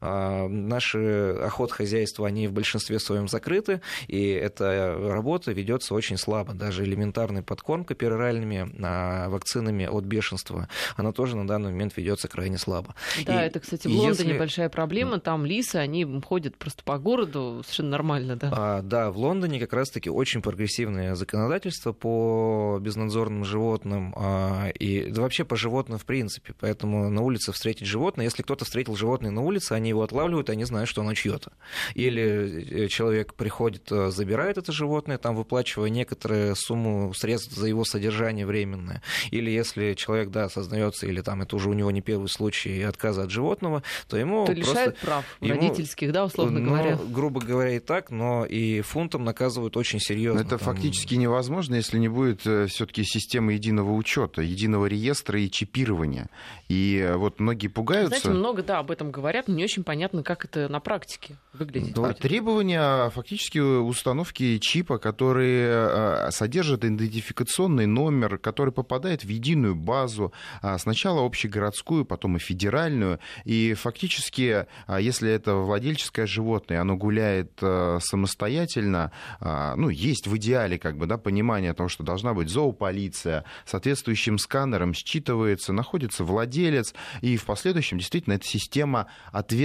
наши 0.00 1.30
охотхозяйства, 1.40 2.26
они 2.26 2.48
в 2.48 2.52
большинстве 2.52 2.98
своем 2.98 3.28
закрыты, 3.28 3.80
и 4.06 4.28
эта 4.28 4.96
работа 4.98 5.52
ведется 5.52 5.94
очень 5.94 6.16
слабо. 6.16 6.54
Даже 6.54 6.84
элементарная 6.84 7.42
подкормка 7.42 7.94
пероральными 7.94 8.70
а, 8.82 9.28
вакцинами 9.28 9.86
от 9.86 10.04
бешенства, 10.04 10.68
она 10.96 11.12
тоже 11.12 11.36
на 11.36 11.46
данный 11.46 11.70
момент 11.70 11.96
ведется 11.96 12.28
крайне 12.28 12.58
слабо. 12.58 12.94
Да, 13.24 13.44
и, 13.44 13.46
это, 13.46 13.60
кстати, 13.60 13.86
в 13.86 13.90
Лондоне 13.90 14.30
если... 14.30 14.38
большая 14.38 14.68
проблема. 14.68 15.18
Там 15.20 15.44
лисы, 15.44 15.76
они 15.76 16.06
ходят 16.24 16.56
просто 16.56 16.82
по 16.84 16.98
городу 16.98 17.62
совершенно 17.64 17.90
нормально, 17.90 18.36
да? 18.36 18.50
А, 18.52 18.82
да, 18.82 19.10
в 19.10 19.18
Лондоне 19.18 19.60
как 19.60 19.72
раз-таки 19.72 20.10
очень 20.10 20.42
прогрессивное 20.42 21.14
законодательство 21.14 21.92
по 21.92 22.78
безнадзорным 22.80 23.44
животным 23.44 24.14
а, 24.16 24.68
и 24.68 25.10
да, 25.10 25.22
вообще 25.22 25.44
по 25.44 25.56
животным 25.56 25.98
в 25.98 26.04
принципе. 26.04 26.54
Поэтому 26.60 27.10
на 27.10 27.22
улице 27.22 27.52
встретить 27.52 27.86
животное, 27.86 28.24
если 28.24 28.42
кто-то 28.42 28.64
встретил 28.64 28.96
животное 28.96 29.30
на 29.30 29.42
улице, 29.42 29.72
они 29.72 29.87
они 29.88 29.90
его 29.90 30.02
отлавливают, 30.02 30.50
они 30.50 30.64
знают, 30.64 30.88
что 30.88 31.00
оно 31.00 31.14
чье-то. 31.14 31.52
Или 31.94 32.84
э, 32.84 32.88
человек 32.88 33.34
приходит, 33.34 33.90
э, 33.90 34.10
забирает 34.10 34.58
это 34.58 34.70
животное, 34.70 35.16
там 35.16 35.34
выплачивая 35.34 35.88
некоторую 35.88 36.54
сумму 36.56 37.14
средств 37.14 37.54
за 37.54 37.66
его 37.66 37.84
содержание 37.84 38.44
временное. 38.44 39.02
Или 39.30 39.50
если 39.50 39.94
человек, 39.94 40.28
да, 40.28 40.44
осознается, 40.44 41.06
или 41.06 41.22
там 41.22 41.40
это 41.42 41.56
уже 41.56 41.70
у 41.70 41.72
него 41.72 41.90
не 41.90 42.02
первый 42.02 42.28
случай 42.28 42.82
отказа 42.82 43.22
от 43.22 43.30
животного, 43.30 43.82
то 44.08 44.18
ему 44.18 44.44
то 44.44 44.52
просто... 44.52 44.70
лишает 44.70 44.98
прав 44.98 45.24
ему, 45.40 45.54
родительских, 45.54 46.12
да, 46.12 46.26
условно 46.26 46.60
ну, 46.60 46.70
говоря. 46.70 46.98
Грубо 47.08 47.40
говоря, 47.40 47.76
и 47.76 47.80
так, 47.80 48.10
но 48.10 48.44
и 48.44 48.82
фунтом 48.82 49.24
наказывают 49.24 49.76
очень 49.76 50.00
серьезно. 50.00 50.40
Это 50.40 50.58
там... 50.58 50.58
фактически 50.58 51.14
невозможно, 51.14 51.76
если 51.76 51.98
не 51.98 52.08
будет 52.08 52.46
э, 52.46 52.66
все-таки 52.66 53.04
системы 53.04 53.54
единого 53.54 53.92
учета, 53.92 54.42
единого 54.42 54.86
реестра 54.86 55.40
и 55.40 55.50
чипирования. 55.50 56.28
И 56.68 57.10
вот 57.16 57.40
многие 57.40 57.68
пугаются. 57.68 58.20
Знаете, 58.20 58.30
много, 58.30 58.62
да, 58.62 58.80
об 58.80 58.90
этом 58.90 59.10
говорят, 59.10 59.48
но 59.48 59.54
не 59.54 59.64
очень 59.64 59.77
понятно, 59.84 60.22
как 60.22 60.44
это 60.44 60.68
на 60.68 60.80
практике 60.80 61.36
выглядит. 61.52 61.94
Да, 61.94 62.12
требования 62.12 63.10
фактически 63.10 63.58
установки 63.58 64.58
чипа, 64.58 64.98
которые 64.98 65.68
э, 65.68 66.30
содержат 66.30 66.84
идентификационный 66.84 67.86
номер, 67.86 68.38
который 68.38 68.72
попадает 68.72 69.24
в 69.24 69.28
единую 69.28 69.74
базу, 69.74 70.32
а, 70.62 70.78
сначала 70.78 71.24
общегородскую, 71.24 72.04
потом 72.04 72.36
и 72.36 72.38
федеральную. 72.38 73.18
И 73.44 73.74
фактически, 73.74 74.66
а, 74.86 75.00
если 75.00 75.30
это 75.30 75.54
владельческое 75.54 76.26
животное, 76.26 76.80
оно 76.80 76.96
гуляет 76.96 77.52
э, 77.60 77.98
самостоятельно, 78.00 79.12
а, 79.40 79.74
ну, 79.76 79.88
есть 79.88 80.26
в 80.26 80.36
идеале 80.36 80.78
как 80.78 80.96
бы, 80.96 81.06
да, 81.06 81.18
понимание 81.18 81.74
того, 81.74 81.88
что 81.88 82.04
должна 82.04 82.34
быть 82.34 82.48
зоополиция, 82.48 83.44
соответствующим 83.64 84.38
сканером 84.38 84.92
считывается, 84.92 85.72
находится 85.72 86.24
владелец, 86.24 86.94
и 87.20 87.36
в 87.36 87.44
последующем 87.44 87.98
действительно 87.98 88.34
эта 88.34 88.46
система 88.46 89.06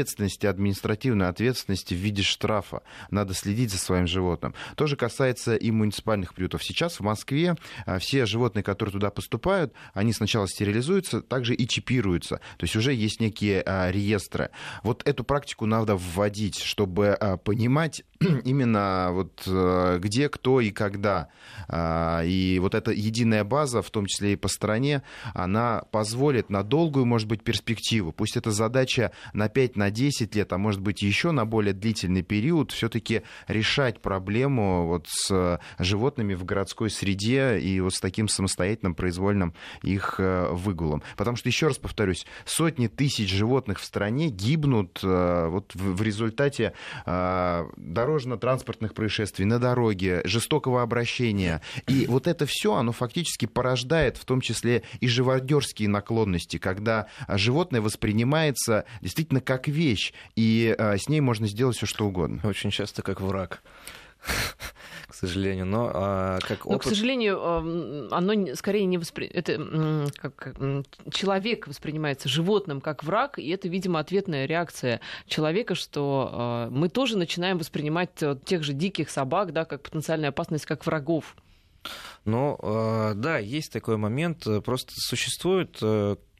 ответственности, 0.04 0.46
административной 0.46 1.30
ответственности 1.30 1.94
в 1.94 1.98
виде 1.98 2.24
штрафа. 2.24 2.84
Надо 3.10 3.34
следить 3.34 3.72
за 3.72 3.78
своим 3.78 4.06
животным. 4.06 4.54
То 4.76 4.86
же 4.86 4.96
касается 4.96 5.56
и 5.56 5.72
муниципальных 5.72 6.34
приютов. 6.34 6.63
Сейчас 6.63 7.00
в 7.00 7.04
Москве 7.04 7.56
а, 7.86 8.00
все 8.00 8.26
животные, 8.26 8.63
которые 8.63 8.92
туда 8.92 9.10
поступают, 9.10 9.74
они 9.94 10.13
сначала 10.13 10.48
стерилизуются, 10.48 11.22
также 11.22 11.56
и 11.56 11.68
чипируются. 11.68 12.42
То 12.58 12.63
есть 12.63 12.76
уже 12.76 12.94
есть 12.94 13.22
некие 13.22 13.63
а, 13.66 13.92
реестры. 13.92 14.50
Вот 14.84 15.08
эту 15.08 15.24
практику 15.24 15.66
надо 15.66 15.96
вводить, 15.96 16.60
чтобы 16.60 17.10
а, 17.10 17.38
понимать 17.38 18.04
именно 18.44 19.10
вот 19.12 19.48
где, 20.00 20.30
кто 20.30 20.62
и 20.62 20.72
когда. 20.72 21.30
И 21.72 22.58
вот 22.62 22.76
эта 22.76 22.92
единая 22.92 23.44
база, 23.44 23.82
в 23.82 23.89
том 23.89 24.06
числе 24.06 24.34
и 24.34 24.36
по 24.36 24.48
стране, 24.48 25.02
она 25.34 25.84
позволит 25.92 26.50
на 26.50 26.63
долгую, 26.63 27.06
может 27.06 27.28
быть, 27.28 27.44
перспективу, 27.44 28.12
пусть 28.12 28.38
это 28.38 28.52
задача 28.52 29.12
на 29.34 29.50
5, 29.50 29.76
на 29.78 29.92
10 29.94 30.36
лет, 30.36 30.52
а 30.52 30.58
может 30.58 30.82
быть 30.82 31.02
еще 31.02 31.32
на 31.32 31.46
более 31.46 31.74
длительный 31.74 32.24
период, 32.24 32.72
все-таки 32.72 33.22
решать 33.48 34.02
проблему 34.02 34.88
вот 34.88 35.08
с 35.08 35.60
животными 35.80 36.34
в 36.34 36.44
городской 36.46 36.90
среде 36.90 37.60
и 37.60 37.80
вот 37.80 37.94
с 37.94 38.00
таким 38.00 38.28
самостоятельным 38.28 38.96
произвольным 38.96 39.54
их 39.82 40.16
э, 40.18 40.48
выгулом. 40.52 41.04
Потому 41.18 41.38
что, 41.38 41.50
еще 41.50 41.68
раз 41.68 41.78
повторюсь, 41.78 42.26
сотни 42.46 42.88
тысяч 42.88 43.32
животных 43.32 43.80
в 43.80 43.84
стране 43.84 44.30
гибнут 44.30 45.00
э, 45.04 45.48
вот 45.50 45.74
в 45.76 46.02
результате 46.02 46.74
э, 47.06 47.66
дорожно-транспортных 47.78 48.94
происшествий 48.94 49.46
на 49.46 49.60
дороге, 49.60 50.22
жестокого 50.26 50.82
обращения. 50.82 51.62
И 51.88 52.06
вот 52.08 52.28
это 52.28 52.46
все, 52.46 52.76
оно 52.76 52.92
фактически 52.92 53.46
порождает 53.46 54.18
в 54.18 54.26
том 54.26 54.42
числе 54.42 54.84
и 55.00 55.08
живодерские 55.08 55.90
наклонности, 55.90 56.58
когда 56.58 57.08
животное 57.28 57.82
воспринимается 57.82 58.86
действительно 59.02 59.42
как 59.42 59.68
вещь, 59.68 59.83
и 60.36 60.76
с 60.78 61.10
ней 61.10 61.22
можно 61.22 61.48
сделать 61.48 61.78
все 61.78 61.86
что 61.86 62.06
угодно. 62.06 62.41
Очень 62.43 62.72
часто 62.72 63.02
как 63.02 63.22
враг. 63.22 63.62
к 65.08 65.13
сожалению. 65.13 65.65
Но 65.65 65.91
а, 65.93 66.39
как 66.39 66.65
опыт... 66.65 66.72
Но, 66.72 66.80
к 66.80 66.84
сожалению, 66.84 68.13
оно 68.13 68.56
скорее 68.56 68.86
не 68.86 68.98
воспри... 68.98 69.28
это 69.28 70.10
как 70.17 70.56
человек 71.12 71.67
воспринимается 71.67 72.30
животным 72.30 72.82
как 72.82 73.04
враг, 73.04 73.39
и 73.39 73.50
это, 73.50 73.67
видимо, 73.67 74.00
ответная 74.00 74.46
реакция 74.46 75.02
человека, 75.28 75.76
что 75.76 76.30
а, 76.32 76.69
мы 76.69 76.89
тоже 76.89 77.17
начинаем 77.17 77.58
воспринимать 77.58 78.22
э, 78.22 78.38
тех 78.46 78.63
же 78.63 78.74
диких 78.74 79.10
собак, 79.10 79.54
да, 79.54 79.65
как 79.65 79.84
потенциальную 79.84 80.30
опасность, 80.30 80.65
как 80.65 80.86
врагов. 80.86 81.36
Ну, 82.24 82.58
да, 82.62 83.39
есть 83.39 83.74
такой 83.74 83.98
момент. 83.98 84.48
Просто 84.63 84.93
существует 84.96 85.82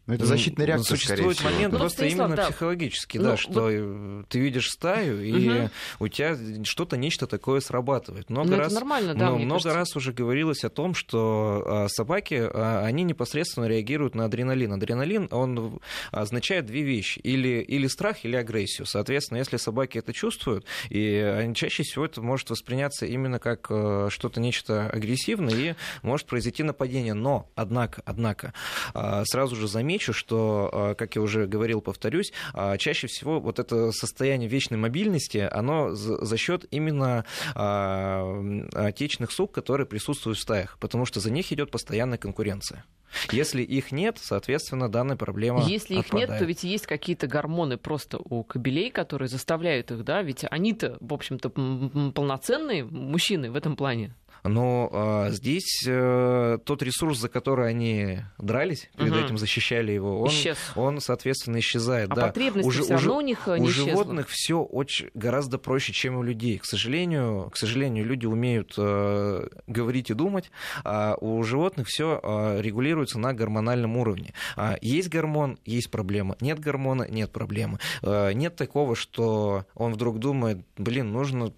э, 0.06 0.10
ну, 0.12 0.13
это 0.16 0.26
защитная 0.26 0.66
реакция, 0.68 0.98
Существует 0.98 1.38
скорее 1.38 1.54
момент 1.54 1.74
всего. 1.74 1.80
просто 1.80 2.04
ну, 2.04 2.10
именно 2.10 2.36
да. 2.36 2.46
психологический, 2.48 3.18
ну, 3.20 3.24
да, 3.24 3.30
вот... 3.32 3.39
что 3.39 4.24
ты 4.30 4.39
видишь 4.39 4.70
стаю, 4.70 5.22
и 5.22 5.50
угу. 5.50 5.70
у 6.00 6.08
тебя 6.08 6.38
что-то, 6.63 6.98
нечто 6.98 7.28
такое 7.28 7.60
срабатывает. 7.60 8.30
Много 8.30 8.52
ну, 8.52 8.58
раз, 8.58 8.74
нормально, 8.74 9.16
да, 9.16 9.30
ну, 9.30 9.38
много 9.38 9.63
кажется. 9.63 9.74
раз 9.74 9.96
уже 9.96 10.13
говорилось 10.13 10.63
о 10.63 10.70
том, 10.70 10.94
что 10.94 11.63
а, 11.66 11.88
собаки, 11.88 12.36
а, 12.36 12.84
они 12.86 13.04
непосредственно 13.04 13.66
реагируют 13.66 14.16
на 14.16 14.26
адреналин. 14.26 14.74
Адреналин, 14.74 15.28
он 15.32 15.80
означает 16.12 16.66
две 16.66 16.82
вещи, 16.82 17.20
или, 17.20 17.62
или 17.62 17.88
страх, 17.88 18.26
или 18.26 18.36
агрессию. 18.36 18.86
Соответственно, 18.86 19.38
если 19.38 19.58
собаки 19.58 19.98
это 19.98 20.13
чувствуют, 20.13 20.66
и 20.89 21.16
они, 21.16 21.56
чаще 21.56 21.84
всего 21.84 22.06
это 22.06 22.22
может 22.22 22.50
восприняться 22.50 23.06
именно 23.06 23.39
как 23.39 23.68
а, 23.70 24.08
что-то, 24.10 24.39
нечто 24.39 24.89
агрессивное, 24.89 25.54
и 25.54 25.76
может 26.02 26.28
произойти 26.28 26.63
нападение. 26.63 27.13
Но, 27.13 27.50
однако, 27.56 28.02
однако, 28.06 28.54
сразу 29.26 29.56
же 29.56 29.68
замечу, 29.93 30.13
что 30.13 30.69
а, 30.71 30.95
как 30.95 31.15
я 31.15 31.21
уже 31.21 31.45
говорил, 31.45 31.82
повторюсь, 31.82 32.34
а, 32.53 32.77
чаще 32.77 33.08
всего 33.08 33.39
вот 33.39 33.60
это 33.60 33.91
состояние 33.91 34.49
вечной 34.49 34.77
мобильности, 34.77 35.38
оно 35.38 35.93
за 35.93 36.38
счет 36.38 36.65
именно 36.71 37.25
а, 37.56 38.41
отечественных 38.73 39.32
сук, 39.32 39.51
которые 39.51 39.88
присутствуют 39.88 40.38
в 40.38 40.41
стаях, 40.41 40.77
потому 40.79 41.06
что 41.06 41.19
за 41.19 41.32
них 41.32 41.51
идет 41.51 41.71
постоянная 41.71 42.17
конкуренция. 42.17 42.86
Если 43.32 43.62
их 43.62 43.91
нет, 43.91 44.17
соответственно, 44.19 44.89
данная 44.89 45.15
проблема 45.15 45.63
Если 45.67 45.95
их 45.95 46.06
отпадает. 46.06 46.29
нет, 46.29 46.39
то 46.39 46.45
ведь 46.45 46.63
есть 46.63 46.88
какие-то 46.88 47.27
гормоны 47.27 47.77
просто 47.77 48.17
у 48.17 48.43
кобелей, 48.43 48.89
которые 48.89 49.27
заставляют 49.27 49.91
их, 49.91 50.03
да, 50.03 50.23
ведь 50.23 50.43
они-то, 50.49 50.97
в 50.99 51.13
общем-то, 51.13 51.49
полноценные 51.49 52.84
мужчины 52.84 53.51
в 53.51 53.56
этом 53.56 53.75
плане. 53.75 54.15
Но 54.43 54.89
а, 54.91 55.29
здесь 55.32 55.86
а, 55.88 56.58
тот 56.60 56.84
ресурс, 56.84 57.19
за 57.19 57.29
который 57.29 57.69
они 57.69 58.19
дрались, 58.38 58.89
перед 58.97 59.13
угу. 59.13 59.19
этим 59.19 59.38
защищали 59.38 59.91
его, 59.91 60.21
он, 60.21 60.29
Исчез. 60.29 60.58
он 60.75 60.99
соответственно, 60.99 61.60
исчезает. 61.60 62.12
А 62.12 62.15
да. 62.15 62.27
потребности 62.27 62.67
уже, 62.67 62.84
все 62.84 62.93
равно 62.93 63.17
у 63.17 63.21
них 63.21 63.47
у 63.47 63.56
не 63.56 63.69
животных 63.69 64.27
все 64.29 64.62
очень 64.62 65.10
гораздо 65.13 65.58
проще, 65.58 65.93
чем 65.93 66.17
у 66.17 66.23
людей. 66.23 66.58
К 66.58 66.65
сожалению, 66.65 67.49
к 67.51 67.58
сожалению, 67.58 68.06
люди 68.06 68.25
умеют 68.25 68.73
э, 68.77 69.47
говорить 69.67 70.10
и 70.10 70.13
думать, 70.13 70.51
а 70.84 71.15
у 71.19 71.41
животных 71.43 71.88
все 71.88 72.19
э, 72.21 72.62
регулируется 72.62 73.19
на 73.19 73.34
гормональном 73.34 73.97
уровне. 73.97 74.34
А 74.56 74.77
есть 74.82 75.10
гормон, 75.10 75.58
есть 75.65 75.89
проблема. 75.89 76.36
Нет 76.41 76.60
гормона, 76.60 77.08
нет 77.10 77.32
проблемы. 77.32 77.79
Э, 78.01 78.34
нет 78.34 78.56
такого, 78.56 78.95
что 78.95 79.65
он 79.75 79.93
вдруг 79.93 80.19
думает, 80.19 80.60
блин, 80.77 81.12
нужно 81.12 81.53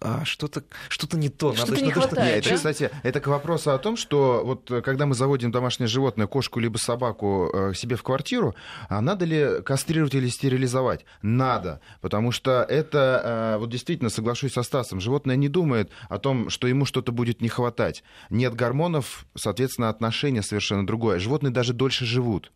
а, 0.00 0.24
что-то 0.24 0.64
что 0.88 1.16
не 1.16 1.28
то. 1.28 1.54
Что-то 1.54 1.72
надо, 1.72 1.82
не 1.82 1.88
надо, 1.88 2.00
хватает, 2.00 2.44
Нет, 2.44 2.50
да? 2.50 2.56
кстати, 2.56 2.90
это 3.02 3.20
к 3.20 3.26
вопросу 3.26 3.72
о 3.72 3.78
том, 3.78 3.96
что 3.96 4.42
вот 4.44 4.70
э, 4.70 4.82
когда 4.82 5.06
мы 5.06 5.14
заводим 5.14 5.50
домашнее 5.50 5.88
животное, 5.88 6.26
кошку 6.26 6.60
либо 6.60 6.76
собаку 6.76 7.50
э, 7.52 7.74
себе 7.74 7.96
в 7.96 8.02
квартиру, 8.02 8.54
а 8.88 9.00
надо 9.00 9.24
ли 9.24 9.62
кастрировать 9.62 10.14
или 10.14 10.28
стерилизовать? 10.28 11.04
Надо, 11.22 11.80
потому 12.00 12.32
что 12.32 12.62
это, 12.68 13.54
э, 13.54 13.58
вот 13.58 13.70
действительно, 13.70 14.10
соглашусь 14.10 14.52
со 14.52 14.62
Стасом, 14.62 15.00
животное 15.00 15.36
не 15.36 15.48
думает 15.48 15.90
о 16.08 16.18
том, 16.18 16.50
что 16.50 16.66
ему 16.66 16.84
что-то 16.84 17.12
будет 17.12 17.40
не 17.40 17.48
хватать. 17.48 18.02
Нет 18.30 18.54
гормонов, 18.54 19.26
соответственно, 19.34 19.88
отношение 19.88 20.42
совершенно 20.42 20.86
другое. 20.86 21.18
Животные 21.18 21.52
даже 21.52 21.72
дольше 21.72 22.04
живут. 22.04 22.52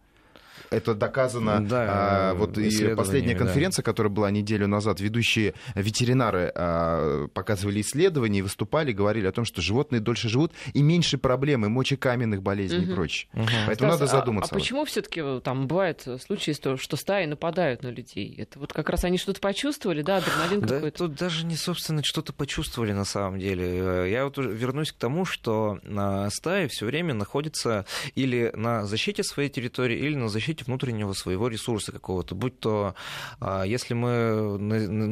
Это 0.71 0.95
доказано. 0.95 1.67
Да, 1.67 1.87
а, 1.89 2.35
вот 2.35 2.59
и 2.59 2.95
последняя 2.95 3.35
конференция, 3.35 3.83
да. 3.83 3.91
которая 3.91 4.13
была 4.13 4.31
неделю 4.31 4.67
назад, 4.67 5.01
ведущие 5.01 5.55
ветеринары 5.75 6.53
а, 6.55 7.29
показывали 7.29 7.81
исследования 7.81 8.41
и 8.41 8.43
выступали, 8.43 8.93
говорили 8.93 9.27
о 9.27 9.33
том, 9.33 9.45
что 9.45 9.63
животные 9.63 10.01
дольше 10.01 10.29
живут 10.29 10.53
и 10.75 10.83
меньше 10.83 11.19
проблем, 11.19 11.65
и 11.65 11.69
мочекаменных 11.69 12.43
болезней 12.43 12.85
угу. 12.85 12.93
и 12.93 12.95
прочее. 12.95 13.29
Угу. 13.35 13.47
Поэтому 13.67 13.93
Стас, 13.93 14.01
надо 14.01 14.07
задуматься. 14.07 14.55
А, 14.55 14.57
а 14.57 14.59
почему 14.59 14.85
все-таки 14.85 15.41
там 15.41 15.67
бывают 15.67 16.07
случаи, 16.25 16.53
что, 16.53 16.77
что 16.77 16.97
стаи 16.97 17.27
нападают 17.27 17.83
на 17.83 17.89
людей? 17.89 18.35
Это 18.39 18.59
вот 18.59 18.73
как 18.73 18.89
раз 18.91 19.05
они 19.05 19.19
что-то 19.19 19.41
почувствовали, 19.41 20.03
да, 20.03 20.19
адреналин 20.19 20.61
да, 20.61 20.75
какой-то? 20.77 20.99
Тут 20.99 21.15
даже 21.15 21.47
не, 21.47 21.57
собственно, 21.57 22.03
что-то 22.05 22.33
почувствовали 22.33 22.93
на 22.93 23.05
самом 23.05 23.39
деле. 23.39 24.11
Я 24.11 24.25
вот 24.25 24.37
вернусь 24.39 24.93
к 24.93 24.97
тому, 24.97 25.25
что 25.25 25.79
стаи 26.31 26.69
все 26.69 26.87
время 26.87 27.15
находятся 27.15 27.87
или 28.15 28.53
на 28.55 28.87
защите 28.87 29.23
своей 29.23 29.49
территории, 29.49 29.99
или 29.99 30.15
на 30.15 30.29
защите 30.29 30.50
внутреннего 30.67 31.13
своего 31.13 31.49
ресурса 31.49 31.93
какого-то. 31.93 32.35
Будь 32.35 32.59
то, 32.59 32.95
а, 33.41 33.65
если 33.65 33.95
мы 33.95 34.59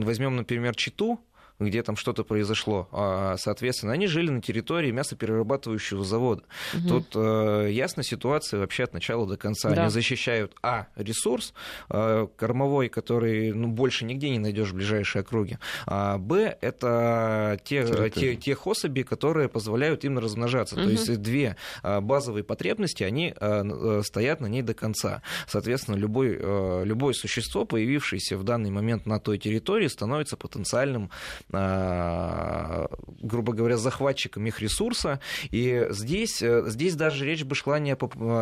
возьмем, 0.04 0.36
например, 0.36 0.74
читу, 0.74 1.20
где 1.58 1.82
там 1.82 1.96
что-то 1.96 2.24
произошло. 2.24 2.88
А, 2.92 3.36
соответственно, 3.36 3.92
они 3.92 4.06
жили 4.06 4.30
на 4.30 4.40
территории 4.40 4.90
мясоперерабатывающего 4.90 6.04
завода. 6.04 6.42
Угу. 6.74 6.88
Тут 6.88 7.06
э, 7.14 7.68
ясна 7.72 8.02
ситуация 8.02 8.60
вообще 8.60 8.84
от 8.84 8.94
начала 8.94 9.26
до 9.26 9.36
конца. 9.36 9.70
Да. 9.70 9.82
Они 9.82 9.90
защищают, 9.90 10.54
а, 10.62 10.86
ресурс 10.96 11.52
э, 11.90 12.26
кормовой, 12.36 12.88
который 12.88 13.52
ну, 13.52 13.68
больше 13.68 14.04
нигде 14.04 14.30
не 14.30 14.38
найдешь 14.38 14.70
в 14.70 14.74
ближайшей 14.74 15.22
округе, 15.22 15.58
а, 15.86 16.18
б, 16.18 16.56
это 16.60 17.58
те, 17.64 18.10
те, 18.10 18.36
тех 18.36 18.66
особей, 18.66 19.02
которые 19.02 19.48
позволяют 19.48 20.04
им 20.04 20.18
размножаться. 20.18 20.76
Угу. 20.76 20.84
То 20.84 20.90
есть 20.90 21.22
две 21.22 21.56
а, 21.82 22.00
базовые 22.00 22.44
потребности, 22.44 23.02
они 23.02 23.34
а, 23.36 23.64
э, 23.64 24.02
стоят 24.04 24.40
на 24.40 24.46
ней 24.46 24.62
до 24.62 24.74
конца. 24.74 25.22
Соответственно, 25.46 25.96
любой, 25.96 26.36
э, 26.38 26.82
любое 26.84 27.14
существо, 27.14 27.64
появившееся 27.64 28.36
в 28.36 28.44
данный 28.44 28.70
момент 28.70 29.06
на 29.06 29.20
той 29.20 29.38
территории, 29.38 29.88
становится 29.88 30.36
потенциальным, 30.36 31.10
грубо 31.50 33.52
говоря, 33.52 33.76
захватчиком 33.76 34.46
их 34.46 34.60
ресурса. 34.60 35.20
И 35.50 35.86
здесь, 35.90 36.42
э, 36.42 36.64
здесь 36.66 36.94
даже 36.94 37.24
речь 37.24 37.44
бы 37.44 37.54
шла 37.54 37.78
не, 37.78 37.96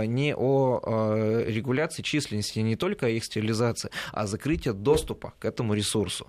не 0.07 0.35
о 0.35 1.45
регуляции 1.47 2.03
численности, 2.03 2.59
не 2.59 2.77
только 2.77 3.07
о 3.07 3.09
их 3.09 3.25
стерилизации, 3.25 3.90
а 4.12 4.23
о 4.23 4.27
закрытии 4.27 4.71
доступа 4.71 5.35
к 5.38 5.45
этому 5.45 5.75
ресурсу. 5.75 6.27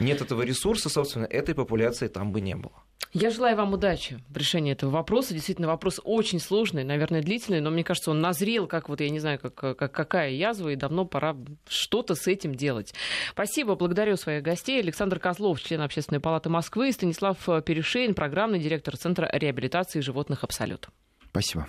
Нет 0.00 0.20
этого 0.20 0.42
ресурса, 0.42 0.88
собственно, 0.88 1.26
этой 1.26 1.54
популяции 1.54 2.08
там 2.08 2.32
бы 2.32 2.40
не 2.40 2.56
было. 2.56 2.85
Я 3.12 3.30
желаю 3.30 3.56
вам 3.56 3.72
удачи 3.72 4.18
в 4.28 4.36
решении 4.36 4.72
этого 4.72 4.90
вопроса. 4.90 5.32
Действительно, 5.32 5.68
вопрос 5.68 6.00
очень 6.04 6.40
сложный, 6.40 6.84
наверное, 6.84 7.22
длительный, 7.22 7.60
но 7.60 7.70
мне 7.70 7.84
кажется, 7.84 8.10
он 8.10 8.20
назрел, 8.20 8.66
как 8.66 8.88
вот, 8.88 9.00
я 9.00 9.08
не 9.10 9.20
знаю, 9.20 9.38
как, 9.38 9.54
как, 9.54 9.92
какая 9.92 10.30
язва, 10.30 10.70
и 10.70 10.76
давно 10.76 11.04
пора 11.04 11.36
что-то 11.68 12.14
с 12.14 12.26
этим 12.26 12.54
делать. 12.54 12.94
Спасибо, 13.30 13.74
благодарю 13.74 14.16
своих 14.16 14.42
гостей. 14.42 14.80
Александр 14.80 15.18
Козлов, 15.18 15.62
член 15.62 15.80
Общественной 15.80 16.20
палаты 16.20 16.50
Москвы, 16.50 16.92
Станислав 16.92 17.38
Перешейн, 17.64 18.14
программный 18.14 18.58
директор 18.58 18.96
Центра 18.96 19.30
реабилитации 19.32 20.00
животных 20.00 20.44
«Абсолют». 20.44 20.88
Спасибо. 21.30 21.66